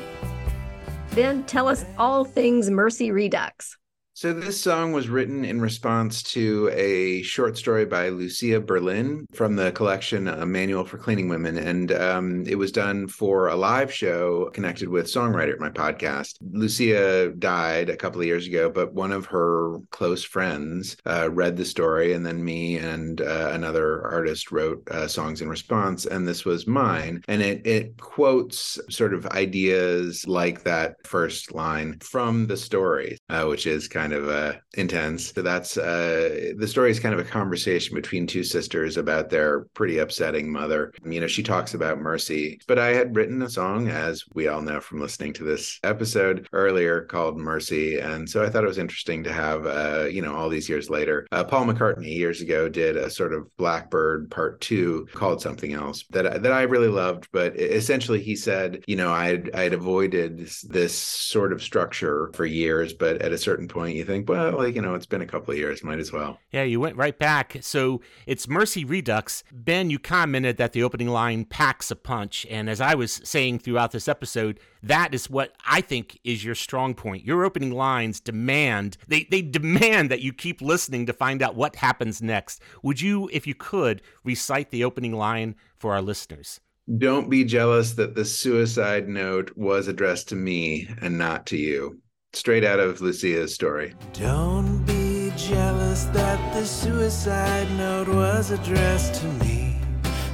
Ben, 1.15 1.45
tell 1.45 1.69
us 1.69 1.85
all 1.99 2.25
things 2.25 2.71
Mercy 2.71 3.11
Redux. 3.11 3.77
So 4.23 4.33
this 4.33 4.61
song 4.61 4.93
was 4.93 5.09
written 5.09 5.45
in 5.45 5.61
response 5.61 6.23
to 6.35 6.71
a 6.73 7.23
short 7.23 7.59
story 7.59 7.85
by 7.85 8.11
Lucia 8.11 8.61
Berlin 8.61 9.27
from 9.33 9.57
the 9.57 9.73
collection 9.73 10.29
A 10.29 10.47
Manual 10.47 10.85
for 10.85 10.97
Cleaning 10.97 11.29
Women, 11.29 11.59
and 11.59 11.91
um, 11.91 12.45
it 12.47 12.55
was 12.55 12.71
done 12.71 13.09
for 13.09 13.49
a 13.49 13.57
live 13.57 13.93
show 13.93 14.49
connected 14.55 14.89
with 14.89 15.07
Songwriter, 15.07 15.59
my 15.59 15.71
podcast. 15.71 16.37
Lucia 16.53 17.33
died 17.37 17.91
a 17.91 17.97
couple 17.97 18.21
of 18.21 18.27
years 18.29 18.47
ago, 18.47 18.71
but 18.71 18.95
one 18.95 19.11
of 19.11 19.27
her 19.27 19.81
close 19.91 20.23
friends 20.23 20.97
uh, 21.05 21.29
read 21.29 21.57
the 21.57 21.65
story, 21.65 22.13
and 22.13 22.25
then 22.25 22.45
me 22.45 22.77
and 22.77 23.23
uh, 23.23 23.51
another 23.53 24.07
artist 24.07 24.53
wrote 24.53 24.89
uh, 24.93 25.09
songs 25.09 25.41
in 25.41 25.49
response, 25.49 26.07
and 26.07 26.29
this 26.29 26.45
was 26.45 26.69
mine. 26.69 27.21
And 27.27 27.43
it 27.43 27.67
it 27.67 28.01
quotes 28.01 28.79
sort 28.89 29.15
of 29.15 29.27
ideas 29.27 30.29
like 30.29 30.63
that 30.63 30.95
first 31.05 31.53
line 31.53 31.99
from 31.99 32.47
the 32.47 32.57
story, 32.57 33.19
uh, 33.29 33.47
which 33.47 33.67
is 33.67 33.89
kind 33.89 34.12
of 34.15 34.29
uh, 34.29 34.55
intense. 34.75 35.33
So 35.33 35.43
that's 35.43 35.77
uh, 35.77 36.53
the 36.57 36.69
story 36.69 36.91
is 36.91 37.01
kind 37.01 37.15
of 37.15 37.21
a 37.21 37.25
conversation 37.31 37.95
between 37.95 38.27
two 38.27 38.45
sisters 38.45 38.97
about 38.97 39.31
their 39.31 39.65
pretty 39.75 39.99
upsetting 39.99 40.51
mother. 40.51 40.93
You 41.05 41.21
know, 41.21 41.27
she 41.27 41.43
talks 41.43 41.75
about 41.75 42.01
mercy, 42.01 42.61
but 42.67 42.79
I 42.79 42.89
had 42.89 43.17
written 43.17 43.43
a 43.43 43.51
song, 43.51 43.89
as 43.89 44.25
we 44.35 44.49
all 44.49 44.63
know 44.63 44.81
from 44.81 45.01
listening 45.01 45.33
to 45.35 45.45
this 45.45 45.79
episode 45.83 46.49
earlier, 46.53 47.03
called 47.03 47.39
Mercy, 47.39 47.99
and 47.99 48.29
so 48.29 48.45
I 48.45 48.51
thought 48.51 48.65
it 48.65 48.69
was 48.69 48.79
interesting 48.79 49.25
to 49.25 49.33
have, 49.33 49.67
uh, 49.67 50.07
you 50.11 50.23
know, 50.23 50.35
all 50.35 50.49
these 50.49 50.69
years 50.69 50.91
later. 50.91 51.27
Uh, 51.33 51.45
Paul 51.45 51.67
McCartney 51.67 52.15
years 52.17 52.41
ago 52.41 52.69
did 52.69 52.97
a 52.97 53.11
sort 53.11 53.33
of 53.33 53.55
Blackbird 53.57 54.31
Part 54.31 54.61
Two 54.61 55.07
called 55.13 55.41
something 55.43 55.73
else 55.73 56.05
that 56.11 56.43
that 56.43 56.53
I 56.53 56.63
really 56.63 56.89
loved, 56.89 57.29
but 57.33 57.59
essentially 57.59 58.21
he 58.23 58.37
said, 58.37 58.85
you 58.87 58.97
know, 58.97 59.13
I'd 59.13 59.55
I'd 59.55 59.75
avoided 59.75 60.39
this, 60.39 60.63
this 60.63 60.95
sort 60.97 61.53
of 61.53 61.63
structure 61.63 62.31
for 62.35 62.45
years, 62.45 62.93
but 62.93 63.23
at 63.23 63.33
a 63.33 63.39
certain 63.39 63.69
point 63.69 63.97
you 64.03 64.07
think, 64.07 64.29
well, 64.29 64.59
like, 64.59 64.75
you 64.75 64.83
know, 64.83 64.95
it's 64.95 65.07
been 65.07 65.23
a 65.23 65.27
couple 65.27 65.53
of 65.53 65.59
years, 65.59 65.83
might 65.85 65.99
as 65.99 66.13
well. 66.13 66.39
Yeah, 66.51 66.65
you 66.65 66.81
went 66.81 66.97
right 66.97 67.19
back. 67.19 67.57
So 67.61 68.01
it's 68.27 68.49
Mercy 68.49 68.85
Redux. 68.85 69.45
Ben, 69.53 69.91
you 69.91 69.99
commented 69.99 70.57
that 70.57 70.73
the 70.73 70.83
opening 70.83 71.09
line 71.09 71.45
packs 71.45 71.91
a 71.91 71.97
punch. 71.97 72.47
And 72.51 72.69
as 72.69 72.81
I 72.81 72.95
was 72.95 73.21
saying 73.25 73.61
throughout 73.61 73.93
this 73.93 74.09
episode, 74.09 74.59
that 74.83 75.15
is 75.15 75.31
what 75.31 75.55
I 75.67 75.81
think 75.81 76.19
is 76.25 76.45
your 76.45 76.55
strong 76.55 76.95
point. 76.95 77.25
Your 77.25 77.45
opening 77.45 77.71
lines 77.71 78.21
demand, 78.21 78.97
they, 79.07 79.25
they 79.31 79.43
demand 79.43 80.11
that 80.11 80.21
you 80.21 80.33
keep 80.33 80.61
listening 80.61 81.07
to 81.07 81.13
find 81.13 81.43
out 81.43 81.55
what 81.55 81.77
happens 81.77 82.21
next. 82.21 82.61
Would 82.83 83.01
you, 83.01 83.31
if 83.33 83.47
you 83.47 83.55
could, 83.55 84.03
recite 84.25 84.71
the 84.71 84.85
opening 84.85 85.13
line 85.13 85.55
for 85.79 85.95
our 85.95 86.03
listeners? 86.03 86.61
Don't 86.99 87.31
be 87.31 87.45
jealous 87.45 87.93
that 87.93 88.17
the 88.17 88.25
suicide 88.25 89.09
note 89.09 89.57
was 89.57 89.87
addressed 89.87 90.29
to 90.31 90.35
me 90.35 90.89
and 91.01 91.17
not 91.17 91.47
to 91.47 91.57
you. 91.57 92.02
Straight 92.35 92.65
out 92.65 92.81
of 92.81 93.03
Lucia's 93.03 93.55
story. 93.55 93.93
Don't 94.15 94.85
be 94.87 95.31
jealous 95.37 96.05
that 96.05 96.55
the 96.55 96.65
suicide 96.65 97.71
note 97.77 98.09
was 98.09 98.51
addressed 98.51 99.21
to 99.21 99.27
me 99.45 99.77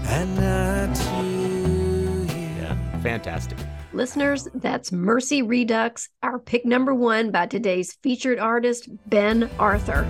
and 0.05 0.37
not 0.37 0.95
to 0.95 1.27
you. 1.27 2.25
Yeah, 2.61 3.01
fantastic. 3.01 3.59
Listeners, 3.93 4.47
that's 4.55 4.93
Mercy 4.93 5.43
Redux, 5.43 6.09
our 6.23 6.39
pick 6.39 6.65
number 6.65 6.95
one 6.95 7.33
by 7.33 7.47
today's 7.47 7.95
featured 7.95 8.39
artist, 8.39 8.89
Ben 9.09 9.51
Arthur. 9.59 10.05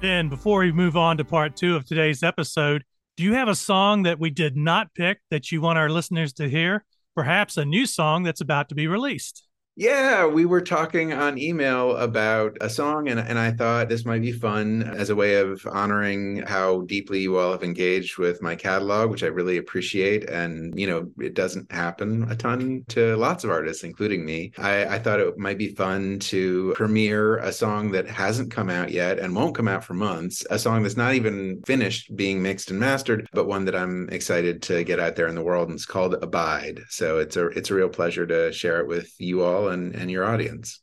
Ben, 0.00 0.28
before 0.28 0.60
we 0.60 0.72
move 0.72 0.96
on 0.96 1.16
to 1.16 1.24
part 1.24 1.54
two 1.54 1.76
of 1.76 1.84
today's 1.84 2.24
episode, 2.24 2.82
do 3.16 3.24
you 3.24 3.32
have 3.34 3.48
a 3.48 3.54
song 3.54 4.02
that 4.02 4.18
we 4.18 4.30
did 4.30 4.56
not 4.56 4.92
pick 4.94 5.20
that 5.30 5.50
you 5.50 5.60
want 5.60 5.78
our 5.78 5.88
listeners 5.88 6.34
to 6.34 6.48
hear? 6.48 6.84
Perhaps 7.14 7.56
a 7.56 7.64
new 7.64 7.86
song 7.86 8.22
that's 8.22 8.42
about 8.42 8.68
to 8.68 8.74
be 8.74 8.86
released. 8.86 9.45
Yeah, 9.78 10.24
we 10.24 10.46
were 10.46 10.62
talking 10.62 11.12
on 11.12 11.36
email 11.36 11.98
about 11.98 12.56
a 12.62 12.70
song, 12.70 13.10
and, 13.10 13.20
and 13.20 13.38
I 13.38 13.50
thought 13.50 13.90
this 13.90 14.06
might 14.06 14.22
be 14.22 14.32
fun 14.32 14.82
as 14.82 15.10
a 15.10 15.14
way 15.14 15.34
of 15.34 15.66
honoring 15.70 16.38
how 16.46 16.80
deeply 16.86 17.20
you 17.20 17.36
all 17.36 17.52
have 17.52 17.62
engaged 17.62 18.16
with 18.16 18.40
my 18.40 18.56
catalog, 18.56 19.10
which 19.10 19.22
I 19.22 19.26
really 19.26 19.58
appreciate. 19.58 20.30
And, 20.30 20.80
you 20.80 20.86
know, 20.86 21.10
it 21.18 21.34
doesn't 21.34 21.70
happen 21.70 22.26
a 22.30 22.34
ton 22.34 22.86
to 22.88 23.18
lots 23.18 23.44
of 23.44 23.50
artists, 23.50 23.84
including 23.84 24.24
me. 24.24 24.50
I, 24.56 24.86
I 24.86 24.98
thought 24.98 25.20
it 25.20 25.36
might 25.36 25.58
be 25.58 25.74
fun 25.74 26.20
to 26.20 26.72
premiere 26.74 27.36
a 27.36 27.52
song 27.52 27.90
that 27.90 28.08
hasn't 28.08 28.50
come 28.50 28.70
out 28.70 28.90
yet 28.92 29.18
and 29.18 29.36
won't 29.36 29.54
come 29.54 29.68
out 29.68 29.84
for 29.84 29.92
months, 29.92 30.42
a 30.48 30.58
song 30.58 30.84
that's 30.84 30.96
not 30.96 31.12
even 31.12 31.60
finished 31.66 32.16
being 32.16 32.40
mixed 32.40 32.70
and 32.70 32.80
mastered, 32.80 33.28
but 33.34 33.46
one 33.46 33.66
that 33.66 33.76
I'm 33.76 34.08
excited 34.08 34.62
to 34.62 34.84
get 34.84 35.00
out 35.00 35.16
there 35.16 35.28
in 35.28 35.34
the 35.34 35.44
world. 35.44 35.68
And 35.68 35.76
it's 35.76 35.84
called 35.84 36.14
Abide. 36.14 36.80
So 36.88 37.18
it's 37.18 37.36
a 37.36 37.48
it's 37.48 37.70
a 37.70 37.74
real 37.74 37.90
pleasure 37.90 38.26
to 38.26 38.50
share 38.54 38.80
it 38.80 38.88
with 38.88 39.12
you 39.18 39.42
all 39.42 39.65
and, 39.68 39.94
and 39.94 40.10
your 40.10 40.24
audience. 40.24 40.80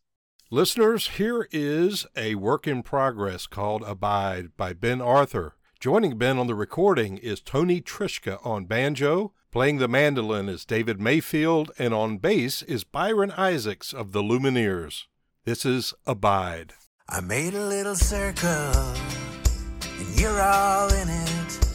Listeners, 0.52 1.08
here 1.08 1.48
is 1.52 2.06
a 2.16 2.36
work 2.36 2.68
in 2.68 2.84
progress 2.84 3.48
called 3.48 3.84
Abide 3.84 4.56
by 4.56 4.74
Ben 4.74 5.02
Arthur. 5.02 5.56
Joining 5.80 6.18
Ben 6.18 6.38
on 6.38 6.48
the 6.48 6.56
recording 6.56 7.18
is 7.18 7.42
Tony 7.42 7.82
Trischka 7.82 8.40
on 8.46 8.66
banjo, 8.66 9.34
playing 9.52 9.80
the 9.80 9.88
mandolin 9.88 10.48
is 10.48 10.64
David 10.64 11.02
Mayfield, 11.02 11.72
and 11.78 11.94
on 11.94 12.20
bass 12.20 12.62
is 12.62 12.84
Byron 12.84 13.32
Isaacs 13.32 13.94
of 13.94 14.12
the 14.12 14.22
Lumineers. 14.22 15.06
This 15.44 15.66
is 15.66 15.94
Abide. 16.06 16.74
I 17.10 17.20
made 17.20 17.54
a 17.54 17.66
little 17.66 17.96
circle, 17.96 18.48
and 18.48 20.20
you're 20.20 20.42
all 20.42 20.88
in 20.94 21.10
it. 21.10 21.66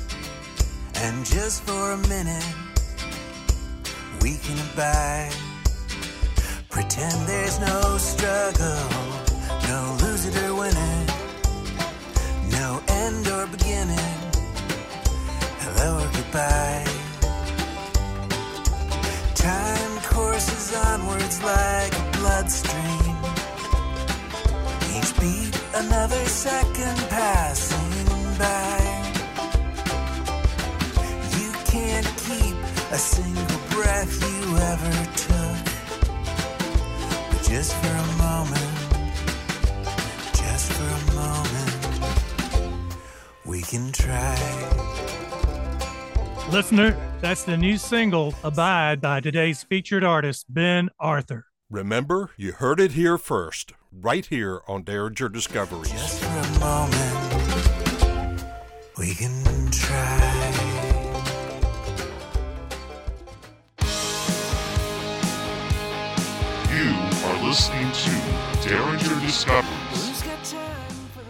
And 0.94 1.26
just 1.26 1.64
for 1.64 1.92
a 1.92 1.98
minute, 2.08 2.54
we 4.22 4.36
can 4.38 4.58
abide. 4.72 5.47
Pretend 6.70 7.26
there's 7.26 7.58
no 7.60 7.96
struggle, 7.98 8.88
no 9.68 9.96
lose 10.02 10.26
it 10.26 10.36
or 10.44 10.54
win 10.54 10.76
it, 10.76 10.97
Listener, 46.70 46.94
that's 47.22 47.44
the 47.44 47.56
new 47.56 47.78
single, 47.78 48.34
Abide, 48.44 49.00
by 49.00 49.20
today's 49.20 49.62
featured 49.62 50.04
artist, 50.04 50.44
Ben 50.50 50.90
Arthur. 51.00 51.46
Remember, 51.70 52.28
you 52.36 52.52
heard 52.52 52.78
it 52.78 52.92
here 52.92 53.16
first, 53.16 53.72
right 53.90 54.26
here 54.26 54.60
on 54.68 54.82
Derringer 54.82 55.30
Discoveries. 55.30 55.90
Just 55.90 56.22
for 56.22 56.26
a 56.28 56.60
moment, 56.60 58.44
we 58.98 59.14
can 59.14 59.70
try. 59.70 60.18
You 66.70 66.92
are 67.24 67.48
listening 67.48 67.90
to 67.90 68.68
Derringer 68.68 69.20
Discoveries. 69.24 69.77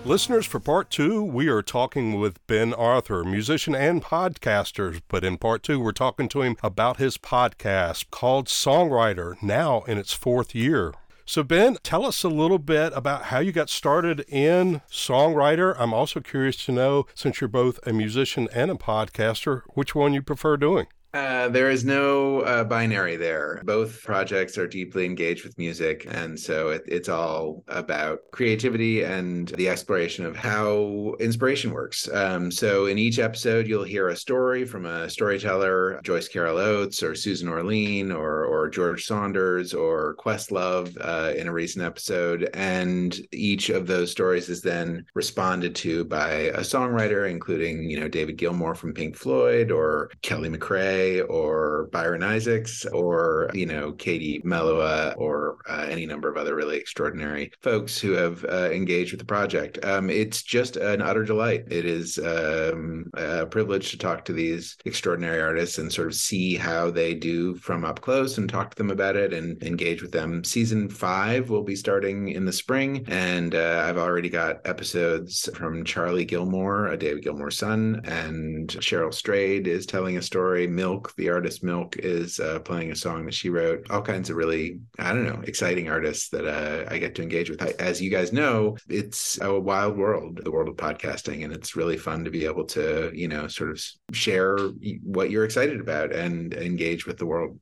Listeners, 0.09 0.47
for 0.47 0.59
part 0.59 0.89
two, 0.89 1.23
we 1.23 1.49
are 1.49 1.61
talking 1.61 2.19
with 2.19 2.45
Ben 2.47 2.73
Arthur, 2.73 3.25
musician 3.25 3.75
and 3.75 4.03
podcaster. 4.03 5.03
But 5.07 5.23
in 5.23 5.37
part 5.37 5.63
two, 5.63 5.79
we're 5.79 5.93
talking 5.93 6.31
to 6.31 6.41
him 6.41 6.57
about 6.63 6.97
his 6.97 7.19
podcast 7.19 8.11
called 8.11 8.47
Songwriter, 8.47 9.37
now 9.43 9.83
in 9.83 9.99
its 9.99 10.15
fourth 10.15 10.55
year. 10.55 10.95
So, 11.27 11.43
Ben, 11.43 11.77
tell 11.83 12.07
us 12.07 12.25
a 12.25 12.31
little 12.31 12.59
bit 12.59 12.95
about 12.97 13.25
how 13.25 13.41
you 13.41 13.53
got 13.53 13.69
started 13.69 14.25
in 14.29 14.81
songwriter. 14.91 15.77
I'm 15.79 15.93
also 15.93 16.21
curious 16.21 16.65
to 16.65 16.73
know, 16.73 17.05
since 17.15 17.43
you're 17.43 17.49
both 17.49 17.79
a 17.87 17.93
musician 17.93 18.49
and 18.55 18.71
a 18.71 18.77
podcaster, 18.77 19.61
which 19.75 19.95
one 19.95 20.15
you 20.15 20.23
prefer 20.23 20.57
doing. 20.57 20.87
Uh, 21.15 21.49
there 21.49 21.71
is 21.71 21.87
no 21.87 22.41
uh, 22.41 22.63
binary 22.63 23.17
there. 23.17 23.63
Both 23.65 24.03
projects 24.03 24.59
are 24.59 24.67
deeply 24.67 25.07
engaged 25.07 25.43
with 25.43 25.57
music. 25.57 26.07
And 26.11 26.39
so 26.39 26.69
it, 26.69 26.83
it's 26.87 27.09
all 27.09 27.65
about 27.69 28.21
creativity 28.31 29.05
and 29.05 29.49
the 29.49 29.71
exploration 29.71 30.27
of 30.27 30.37
how 30.37 31.15
inspiration 31.19 31.71
works. 31.71 32.09
Um, 32.13 32.51
so 32.51 32.87
in 32.87 32.99
each 32.99 33.19
episode, 33.19 33.67
you'll 33.67 33.85
hear 33.85 34.09
a 34.09 34.17
story 34.17 34.67
from 34.67 34.85
a 34.85 35.09
storyteller, 35.09 35.99
Joyce 36.03 36.29
Carol 36.29 36.59
Oates 36.59 37.03
or 37.03 37.15
Susan 37.15 37.49
Orlean 37.49 38.13
or, 38.13 38.45
or 38.45 38.69
George 38.69 39.07
Saunders 39.07 39.73
or 39.73 40.15
Questlove 40.17 40.95
uh, 41.01 41.33
in 41.35 41.49
a 41.49 41.53
recent 41.53 41.87
episode. 41.87 42.51
And 42.53 43.19
each 43.33 43.71
of 43.71 43.87
those 43.87 44.11
stories 44.11 44.51
is 44.51 44.61
then 44.61 45.07
responded 45.15 45.75
to 45.77 46.05
by 46.05 46.33
a 46.33 46.61
songwriter, 46.61 47.31
including, 47.31 47.89
you 47.89 47.99
know, 47.99 48.09
David 48.09 48.37
Gilmour 48.37 48.77
from 48.77 48.93
Pink 48.93 49.17
Floyd 49.17 49.71
or 49.71 50.11
Kelly 50.21 50.51
McRae 50.51 50.98
or 51.29 51.89
Byron 51.93 52.23
Isaacs 52.23 52.85
or, 52.87 53.51
you 53.55 53.67
know, 53.67 53.93
Katie 53.93 54.41
Melua 54.45 55.15
or 55.17 55.59
uh, 55.69 55.87
any 55.89 56.07
number 56.07 56.29
of 56.29 56.37
other 56.37 56.55
really 56.55 56.77
extraordinary 56.77 57.51
folks 57.63 57.99
who 57.99 58.13
have 58.13 58.45
uh, 58.45 58.71
engaged 58.71 59.13
with 59.13 59.21
the 59.21 59.27
project. 59.27 59.79
Um, 59.85 60.11
it's 60.11 60.43
just 60.43 60.77
an 60.77 61.03
utter 61.03 61.25
delight. 61.25 61.65
It 61.71 61.85
is 61.85 62.19
um, 62.19 63.11
a 63.15 63.47
privilege 63.47 63.91
to 63.91 63.99
talk 63.99 64.25
to 64.27 64.33
these 64.33 64.77
extraordinary 64.85 65.41
artists 65.41 65.79
and 65.79 65.93
sort 65.93 66.09
of 66.09 66.15
see 66.15 66.57
how 66.57 66.91
they 66.91 67.15
do 67.15 67.55
from 67.57 67.85
up 67.85 68.01
close 68.01 68.39
and 68.39 68.49
talk 68.49 68.71
to 68.71 68.77
them 68.77 68.91
about 68.91 69.17
it 69.17 69.33
and 69.33 69.63
engage 69.63 70.03
with 70.03 70.13
them. 70.13 70.45
Season 70.45 70.89
five 70.89 71.51
will 71.51 71.65
be 71.65 71.77
starting 71.77 72.29
in 72.29 72.45
the 72.45 72.53
spring, 72.53 73.05
and 73.09 73.55
uh, 73.55 73.85
I've 73.87 73.99
already 73.99 74.29
got 74.29 74.67
episodes 74.67 75.49
from 75.55 75.85
Charlie 75.85 76.27
Gilmour, 76.27 76.93
a 76.93 76.97
David 76.97 77.25
Gilmour's 77.25 77.59
son, 77.59 78.01
and 78.05 78.69
Cheryl 78.69 79.13
Strayed 79.13 79.67
is 79.67 79.87
telling 79.87 80.17
a 80.17 80.23
story. 80.23 80.67
Milk, 80.89 81.15
the 81.17 81.29
artist 81.29 81.63
Milk, 81.63 81.97
is 81.99 82.41
uh, 82.41 82.61
playing 82.61 82.91
a 82.91 82.97
song 82.97 83.27
that 83.27 83.35
she 83.35 83.51
wrote. 83.51 83.91
All 83.91 84.01
kinds 84.01 84.31
of 84.31 84.37
really, 84.37 84.81
I 84.99 85.13
don't 85.13 85.27
know, 85.27 85.43
exciting 85.47 85.91
artists 85.91 86.31
that 86.31 86.47
uh, 86.47 86.87
I 86.91 86.99
get 86.99 87.15
to 87.17 87.23
engage 87.23 87.51
with. 87.51 87.63
I, 87.63 87.75
as 87.79 88.01
you 88.01 88.11
guys 88.11 88.33
know, 88.33 88.77
it's 88.89 89.39
a 89.43 89.59
wild 89.59 89.99
world, 89.99 90.41
the 90.43 90.51
world 90.51 90.69
of 90.69 90.77
podcasting, 90.77 91.45
and 91.45 91.53
it's 91.53 91.77
really 91.77 91.99
fun 91.99 92.25
to 92.25 92.31
be 92.31 92.47
able 92.47 92.65
to, 92.67 93.11
you 93.15 93.29
know, 93.29 93.49
sort 93.49 93.71
of 93.71 93.85
share 94.13 94.57
what 95.03 95.31
you're 95.31 95.45
excited 95.45 95.79
about 95.81 96.13
and 96.13 96.55
engage 96.55 97.07
with 97.07 97.19
the 97.19 97.27
world. 97.27 97.59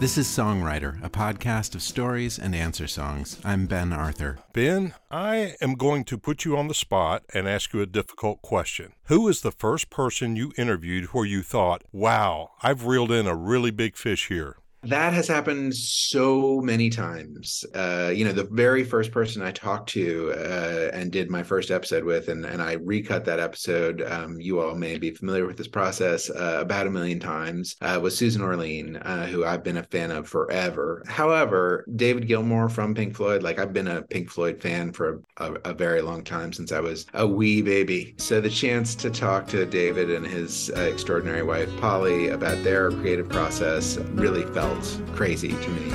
This 0.00 0.16
is 0.16 0.26
Songwriter, 0.28 0.98
a 1.04 1.10
podcast 1.10 1.74
of 1.74 1.82
stories 1.82 2.38
and 2.38 2.54
answer 2.54 2.86
songs. 2.86 3.38
I'm 3.44 3.66
Ben 3.66 3.92
Arthur. 3.92 4.38
Ben, 4.54 4.94
I 5.10 5.56
am 5.60 5.74
going 5.74 6.04
to 6.04 6.16
put 6.16 6.42
you 6.42 6.56
on 6.56 6.68
the 6.68 6.74
spot 6.74 7.22
and 7.34 7.46
ask 7.46 7.74
you 7.74 7.82
a 7.82 7.86
difficult 7.86 8.40
question. 8.40 8.94
Who 9.08 9.28
is 9.28 9.42
the 9.42 9.52
first 9.52 9.90
person 9.90 10.36
you 10.36 10.54
interviewed 10.56 11.08
where 11.08 11.26
you 11.26 11.42
thought, 11.42 11.82
wow, 11.92 12.52
I've 12.62 12.86
reeled 12.86 13.12
in 13.12 13.26
a 13.26 13.36
really 13.36 13.70
big 13.70 13.94
fish 13.94 14.28
here? 14.28 14.56
That 14.84 15.12
has 15.12 15.28
happened 15.28 15.74
so 15.76 16.62
many 16.62 16.88
times. 16.88 17.66
Uh, 17.74 18.10
you 18.14 18.24
know, 18.24 18.32
the 18.32 18.48
very 18.50 18.82
first 18.82 19.12
person 19.12 19.42
I 19.42 19.50
talked 19.50 19.90
to 19.90 20.32
uh, 20.32 20.96
and 20.96 21.12
did 21.12 21.28
my 21.28 21.42
first 21.42 21.70
episode 21.70 22.02
with, 22.02 22.28
and, 22.28 22.46
and 22.46 22.62
I 22.62 22.74
recut 22.74 23.26
that 23.26 23.38
episode, 23.38 24.00
um, 24.00 24.40
you 24.40 24.58
all 24.58 24.74
may 24.74 24.96
be 24.96 25.10
familiar 25.10 25.46
with 25.46 25.58
this 25.58 25.68
process 25.68 26.30
uh, 26.30 26.58
about 26.62 26.86
a 26.86 26.90
million 26.90 27.20
times, 27.20 27.76
uh, 27.82 27.98
was 28.00 28.16
Susan 28.16 28.40
Orlean, 28.40 28.96
uh, 28.96 29.26
who 29.26 29.44
I've 29.44 29.62
been 29.62 29.76
a 29.76 29.82
fan 29.82 30.10
of 30.10 30.26
forever. 30.26 31.02
However, 31.06 31.84
David 31.96 32.26
Gilmour 32.26 32.70
from 32.70 32.94
Pink 32.94 33.14
Floyd, 33.14 33.42
like 33.42 33.58
I've 33.58 33.74
been 33.74 33.88
a 33.88 34.00
Pink 34.00 34.30
Floyd 34.30 34.62
fan 34.62 34.92
for 34.92 35.20
a, 35.36 35.52
a 35.66 35.74
very 35.74 36.00
long 36.00 36.24
time 36.24 36.54
since 36.54 36.72
I 36.72 36.80
was 36.80 37.04
a 37.12 37.26
wee 37.26 37.60
baby. 37.60 38.14
So 38.16 38.40
the 38.40 38.48
chance 38.48 38.94
to 38.94 39.10
talk 39.10 39.46
to 39.48 39.66
David 39.66 40.10
and 40.10 40.26
his 40.26 40.70
uh, 40.74 40.80
extraordinary 40.80 41.42
wife, 41.42 41.68
Polly, 41.76 42.28
about 42.28 42.64
their 42.64 42.90
creative 42.90 43.28
process 43.28 43.98
really 44.14 44.44
felt 44.54 44.69
crazy 45.14 45.50
to 45.50 45.68
me. 45.68 45.90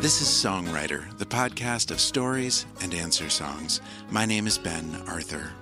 This 0.00 0.20
is 0.20 0.28
Songwriter, 0.28 1.16
the 1.18 1.24
podcast 1.24 1.90
of 1.90 2.00
stories 2.00 2.66
and 2.82 2.94
answer 2.94 3.28
songs. 3.28 3.80
My 4.10 4.26
name 4.26 4.46
is 4.46 4.58
Ben 4.58 5.02
Arthur. 5.06 5.52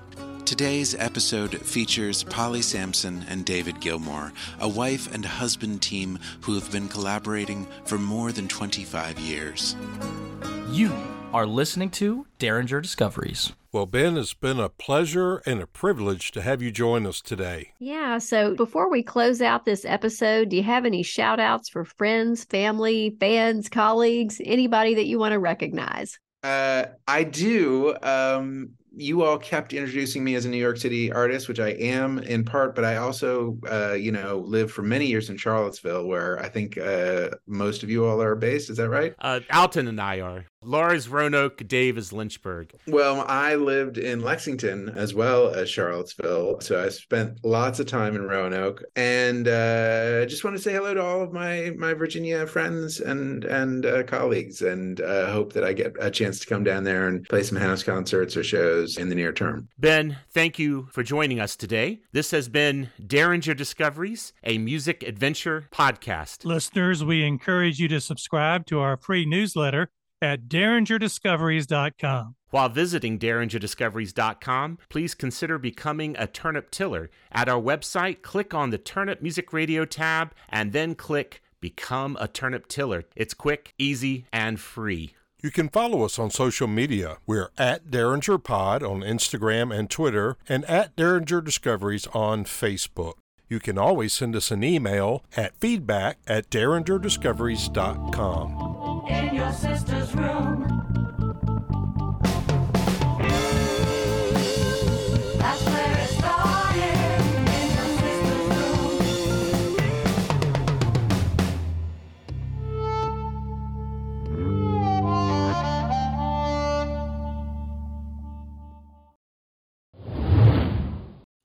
Today's 0.44 0.94
episode 0.94 1.58
features 1.60 2.24
Polly 2.24 2.60
Samson 2.60 3.24
and 3.28 3.44
David 3.44 3.80
Gilmour, 3.80 4.32
a 4.60 4.68
wife 4.68 5.12
and 5.14 5.24
husband 5.24 5.80
team 5.80 6.18
who 6.42 6.54
have 6.54 6.70
been 6.70 6.88
collaborating 6.88 7.66
for 7.86 7.96
more 7.96 8.32
than 8.32 8.48
25 8.48 9.18
years. 9.18 9.74
You 10.70 10.92
are 11.32 11.46
listening 11.46 11.90
to 11.90 12.26
Derringer 12.38 12.80
Discoveries. 12.80 13.52
Well, 13.74 13.87
Ben, 13.87 14.16
it's 14.16 14.34
been 14.34 14.60
a 14.60 14.68
pleasure 14.68 15.38
and 15.38 15.60
a 15.60 15.66
privilege 15.66 16.30
to 16.30 16.42
have 16.42 16.62
you 16.62 16.70
join 16.70 17.04
us 17.08 17.20
today. 17.20 17.72
Yeah. 17.80 18.18
So 18.18 18.54
before 18.54 18.88
we 18.88 19.02
close 19.02 19.42
out 19.42 19.64
this 19.64 19.84
episode, 19.84 20.50
do 20.50 20.56
you 20.56 20.62
have 20.62 20.84
any 20.84 21.02
shout 21.02 21.40
outs 21.40 21.70
for 21.70 21.84
friends, 21.84 22.44
family, 22.44 23.16
fans, 23.18 23.68
colleagues, 23.68 24.40
anybody 24.44 24.94
that 24.94 25.06
you 25.06 25.18
want 25.18 25.32
to 25.32 25.40
recognize? 25.40 26.20
Uh, 26.44 26.84
I 27.08 27.24
do. 27.24 27.96
Um, 28.00 28.74
you 28.96 29.24
all 29.24 29.38
kept 29.38 29.72
introducing 29.72 30.22
me 30.22 30.37
as 30.37 30.44
a 30.44 30.48
New 30.48 30.58
York 30.58 30.76
City 30.76 31.10
artist, 31.10 31.48
which 31.48 31.58
I 31.58 31.70
am 31.70 32.20
in 32.20 32.44
part, 32.44 32.76
but 32.76 32.84
I 32.84 32.98
also, 32.98 33.58
uh, 33.68 33.94
you 33.94 34.12
know, 34.12 34.38
lived 34.46 34.70
for 34.70 34.82
many 34.82 35.06
years 35.06 35.30
in 35.30 35.37
Charlottesville, 35.37 36.06
where 36.06 36.38
I 36.38 36.48
think 36.48 36.78
uh, 36.78 37.30
most 37.48 37.82
of 37.82 37.90
you 37.90 38.06
all 38.06 38.22
are 38.22 38.37
based. 38.37 38.70
Is 38.70 38.76
that 38.76 38.88
right? 38.88 39.14
Uh, 39.18 39.40
Alton 39.52 39.88
and 39.88 40.00
I 40.00 40.20
are. 40.20 40.46
Laura's 40.64 41.09
Roanoke, 41.09 41.66
Dave 41.66 41.98
is 41.98 42.12
Lynchburg. 42.12 42.72
Well, 42.87 43.24
I 43.29 43.55
lived 43.55 43.98
in 43.98 44.22
Lexington 44.22 44.90
as 44.90 45.14
well 45.14 45.48
as 45.48 45.68
Charlottesville, 45.68 46.61
so 46.61 46.83
I 46.83 46.88
spent 46.88 47.44
lots 47.44 47.81
of 47.81 47.87
time 47.87 48.16
in 48.16 48.22
Roanoke, 48.22 48.83
and 48.96 49.46
uh, 49.46 50.20
I 50.22 50.24
just 50.27 50.44
want 50.44 50.57
to 50.57 50.62
say 50.62 50.72
hello 50.72 50.94
to 50.94 51.03
all 51.03 51.22
of 51.22 51.33
my 51.33 51.72
my 51.77 51.94
Virginia 51.94 52.46
friends 52.46 53.00
and 53.00 53.44
and 53.44 53.87
uh, 53.87 54.03
colleagues, 54.05 54.62
and 54.62 55.00
uh, 55.00 55.31
hope 55.31 55.53
that 55.53 55.64
I 55.64 55.72
get 55.72 55.94
a 56.00 56.11
chance 56.11 56.40
to 56.40 56.46
come 56.46 56.64
down 56.64 56.85
there 56.85 57.09
and 57.09 57.24
play 57.24 57.42
some 57.42 57.59
house 57.59 57.83
concerts 57.83 58.37
or 58.37 58.44
shows 58.44 58.96
in 58.96 59.09
the 59.09 59.14
near 59.14 59.33
term. 59.33 59.68
Ben, 59.79 60.18
thank 60.31 60.59
you 60.59 60.88
for 60.92 61.03
joining 61.03 61.40
us 61.40 61.57
today. 61.57 62.00
This 62.12 62.31
has 62.31 62.48
been 62.48 62.90
Derringer 63.05 63.55
Discoveries, 63.55 64.33
a 64.42 64.59
music 64.59 65.03
adventure 65.03 65.68
podcast. 65.72 66.44
Listeners, 66.44 67.05
we 67.05 67.24
encourage 67.24 67.79
you 67.79 67.88
to 67.88 68.00
subscribe 68.00 68.66
to 68.66 68.81
our 68.81 68.96
free 68.96 69.27
newsletter 69.27 69.90
at 70.24 70.48
derringerdiscoveries.com. 70.48 72.34
While 72.50 72.68
visiting 72.68 73.18
derringerdiscoveries.com, 73.18 74.78
please 74.88 75.14
consider 75.14 75.58
becoming 75.58 76.16
a 76.18 76.26
turnip 76.26 76.70
tiller. 76.70 77.10
At 77.32 77.48
our 77.48 77.60
website, 77.60 78.22
click 78.22 78.54
on 78.54 78.70
the 78.70 78.78
Turnip 78.78 79.20
Music 79.20 79.52
Radio 79.52 79.84
tab 79.84 80.32
and 80.48 80.72
then 80.72 80.94
click 80.94 81.42
Become 81.60 82.16
a 82.20 82.28
Turnip 82.28 82.68
Tiller. 82.68 83.04
It's 83.16 83.34
quick, 83.34 83.74
easy, 83.78 84.26
and 84.32 84.60
free. 84.60 85.14
You 85.42 85.50
can 85.50 85.68
follow 85.68 86.04
us 86.04 86.18
on 86.18 86.30
social 86.30 86.68
media. 86.68 87.18
We're 87.26 87.50
at 87.58 87.90
Derringer 87.90 88.38
Pod 88.38 88.82
on 88.82 89.00
Instagram 89.00 89.76
and 89.76 89.90
Twitter, 89.90 90.37
and 90.48 90.64
at 90.66 90.94
Derringer 90.96 91.40
Discoveries 91.40 92.06
on 92.14 92.44
Facebook. 92.44 93.14
You 93.48 93.60
can 93.60 93.78
always 93.78 94.12
send 94.12 94.37
us 94.37 94.50
an 94.50 94.62
email 94.62 95.24
at 95.37 95.56
feedback 95.56 96.18
at 96.26 96.50
derringerdiscoveries.com. 96.50 98.83
In 99.08 99.34
your 99.34 99.52
sister's 99.52 100.14
room. 100.14 100.62
That's 105.38 105.62
where 105.66 105.98
it 105.98 106.08
started. 106.08 107.00
In 107.50 107.68
your 107.74 107.90
sister's 108.00 108.48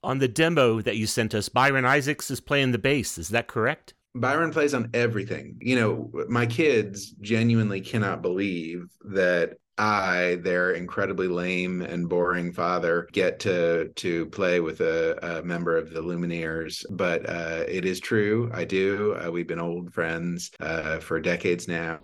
On 0.02 0.20
the 0.20 0.28
demo 0.30 0.82
that 0.82 0.96
you 0.96 1.06
sent 1.06 1.36
us, 1.36 1.50
Byron 1.50 1.84
Isaacs 1.84 2.32
is 2.32 2.40
playing 2.40 2.72
the 2.72 2.78
bass. 2.78 3.18
Is 3.18 3.30
that 3.30 3.48
correct? 3.48 3.94
Byron 4.16 4.52
plays 4.52 4.74
on 4.74 4.90
everything. 4.94 5.58
You 5.62 5.76
know, 5.76 6.12
my 6.28 6.46
kids 6.46 7.12
genuinely 7.22 7.82
cannot 7.82 8.22
believe 8.22 8.86
that 9.06 9.58
I, 9.78 10.40
their 10.42 10.72
incredibly 10.72 11.28
lame 11.28 11.82
and 11.82 12.10
boring 12.10 12.52
father, 12.52 13.08
get 13.14 13.40
to 13.42 13.90
to 13.96 14.26
play 14.28 14.60
with 14.60 14.82
a, 14.82 15.40
a 15.40 15.44
member 15.44 15.78
of 15.78 15.92
the 15.92 16.02
Lumineers. 16.02 16.84
But 16.90 17.30
uh, 17.30 17.64
it 17.68 17.86
is 17.86 18.00
true. 18.00 18.52
I 18.54 18.66
do. 18.66 19.16
Uh, 19.16 19.32
we've 19.32 19.48
been 19.48 19.60
old 19.60 19.94
friends 19.94 20.52
uh, 20.60 21.00
for 21.00 21.22
decades 21.22 21.68
now. 21.68 22.00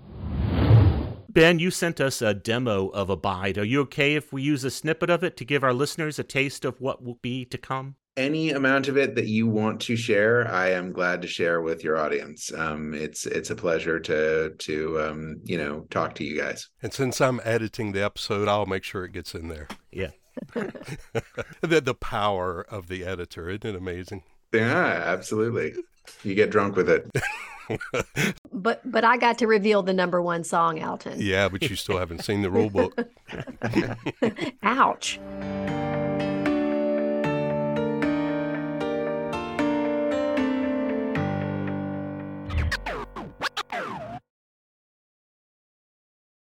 Ben, 1.30 1.60
you 1.60 1.70
sent 1.70 2.00
us 2.00 2.22
a 2.22 2.34
demo 2.34 2.88
of 2.90 3.10
Abide. 3.10 3.58
Are 3.58 3.66
you 3.66 3.82
okay 3.82 4.16
if 4.16 4.32
we 4.32 4.42
use 4.42 4.64
a 4.64 4.72
snippet 4.72 5.10
of 5.10 5.22
it 5.22 5.36
to 5.36 5.44
give 5.44 5.66
our 5.66 5.74
listeners 5.74 6.18
a 6.18 6.24
taste 6.24 6.64
of 6.64 6.80
what 6.80 7.04
will 7.04 7.20
be 7.22 7.44
to 7.46 7.58
come? 7.58 7.96
Any 8.18 8.52
amount 8.52 8.88
of 8.88 8.98
it 8.98 9.16
that 9.16 9.28
you 9.28 9.48
want 9.48 9.82
to 9.82 9.98
share, 9.98 10.48
I 10.50 10.72
am 10.72 10.94
glad 10.94 11.22
to 11.22 11.28
share 11.28 11.62
with 11.62 11.84
your 11.84 11.98
audience. 11.98 12.52
Um, 12.54 12.94
it's 12.94 13.26
it's 13.26 13.50
a 13.50 13.56
pleasure 13.56 14.00
to 14.00 14.52
to 14.52 15.02
um, 15.02 15.42
you 15.44 15.58
know 15.58 15.82
talk 15.90 16.16
to 16.16 16.24
you 16.24 16.40
guys. 16.40 16.70
And 16.82 16.94
since 16.94 17.20
I'm 17.20 17.42
editing 17.44 17.92
the 17.92 18.04
episode, 18.04 18.48
I'll 18.48 18.66
make 18.66 18.84
sure 18.84 19.04
it 19.04 19.12
gets 19.12 19.36
in 19.36 19.50
there. 19.50 19.68
Yeah. 19.92 20.12
the, 20.54 21.82
the 21.82 21.94
power 21.94 22.66
of 22.70 22.88
the 22.88 23.06
editor, 23.06 23.50
isn't 23.50 23.66
it 23.66 23.76
amazing? 23.76 24.24
Yeah, 24.54 25.04
absolutely. 25.06 25.74
You 26.24 26.36
get 26.36 26.52
drunk 26.52 26.76
with 26.76 26.90
it. 26.90 27.10
But 28.52 28.82
but 28.90 29.04
I 29.04 29.18
got 29.18 29.38
to 29.40 29.48
reveal 29.48 29.84
the 29.84 29.94
number 29.94 30.22
one 30.22 30.44
song, 30.44 30.82
Alton. 30.82 31.16
Yeah, 31.18 31.50
but 31.50 31.70
you 31.70 31.76
still 31.76 31.98
haven't 31.98 32.24
seen 32.24 32.42
the 32.42 32.50
rule 32.50 32.70
book. 32.70 32.98
Ouch. 34.64 35.20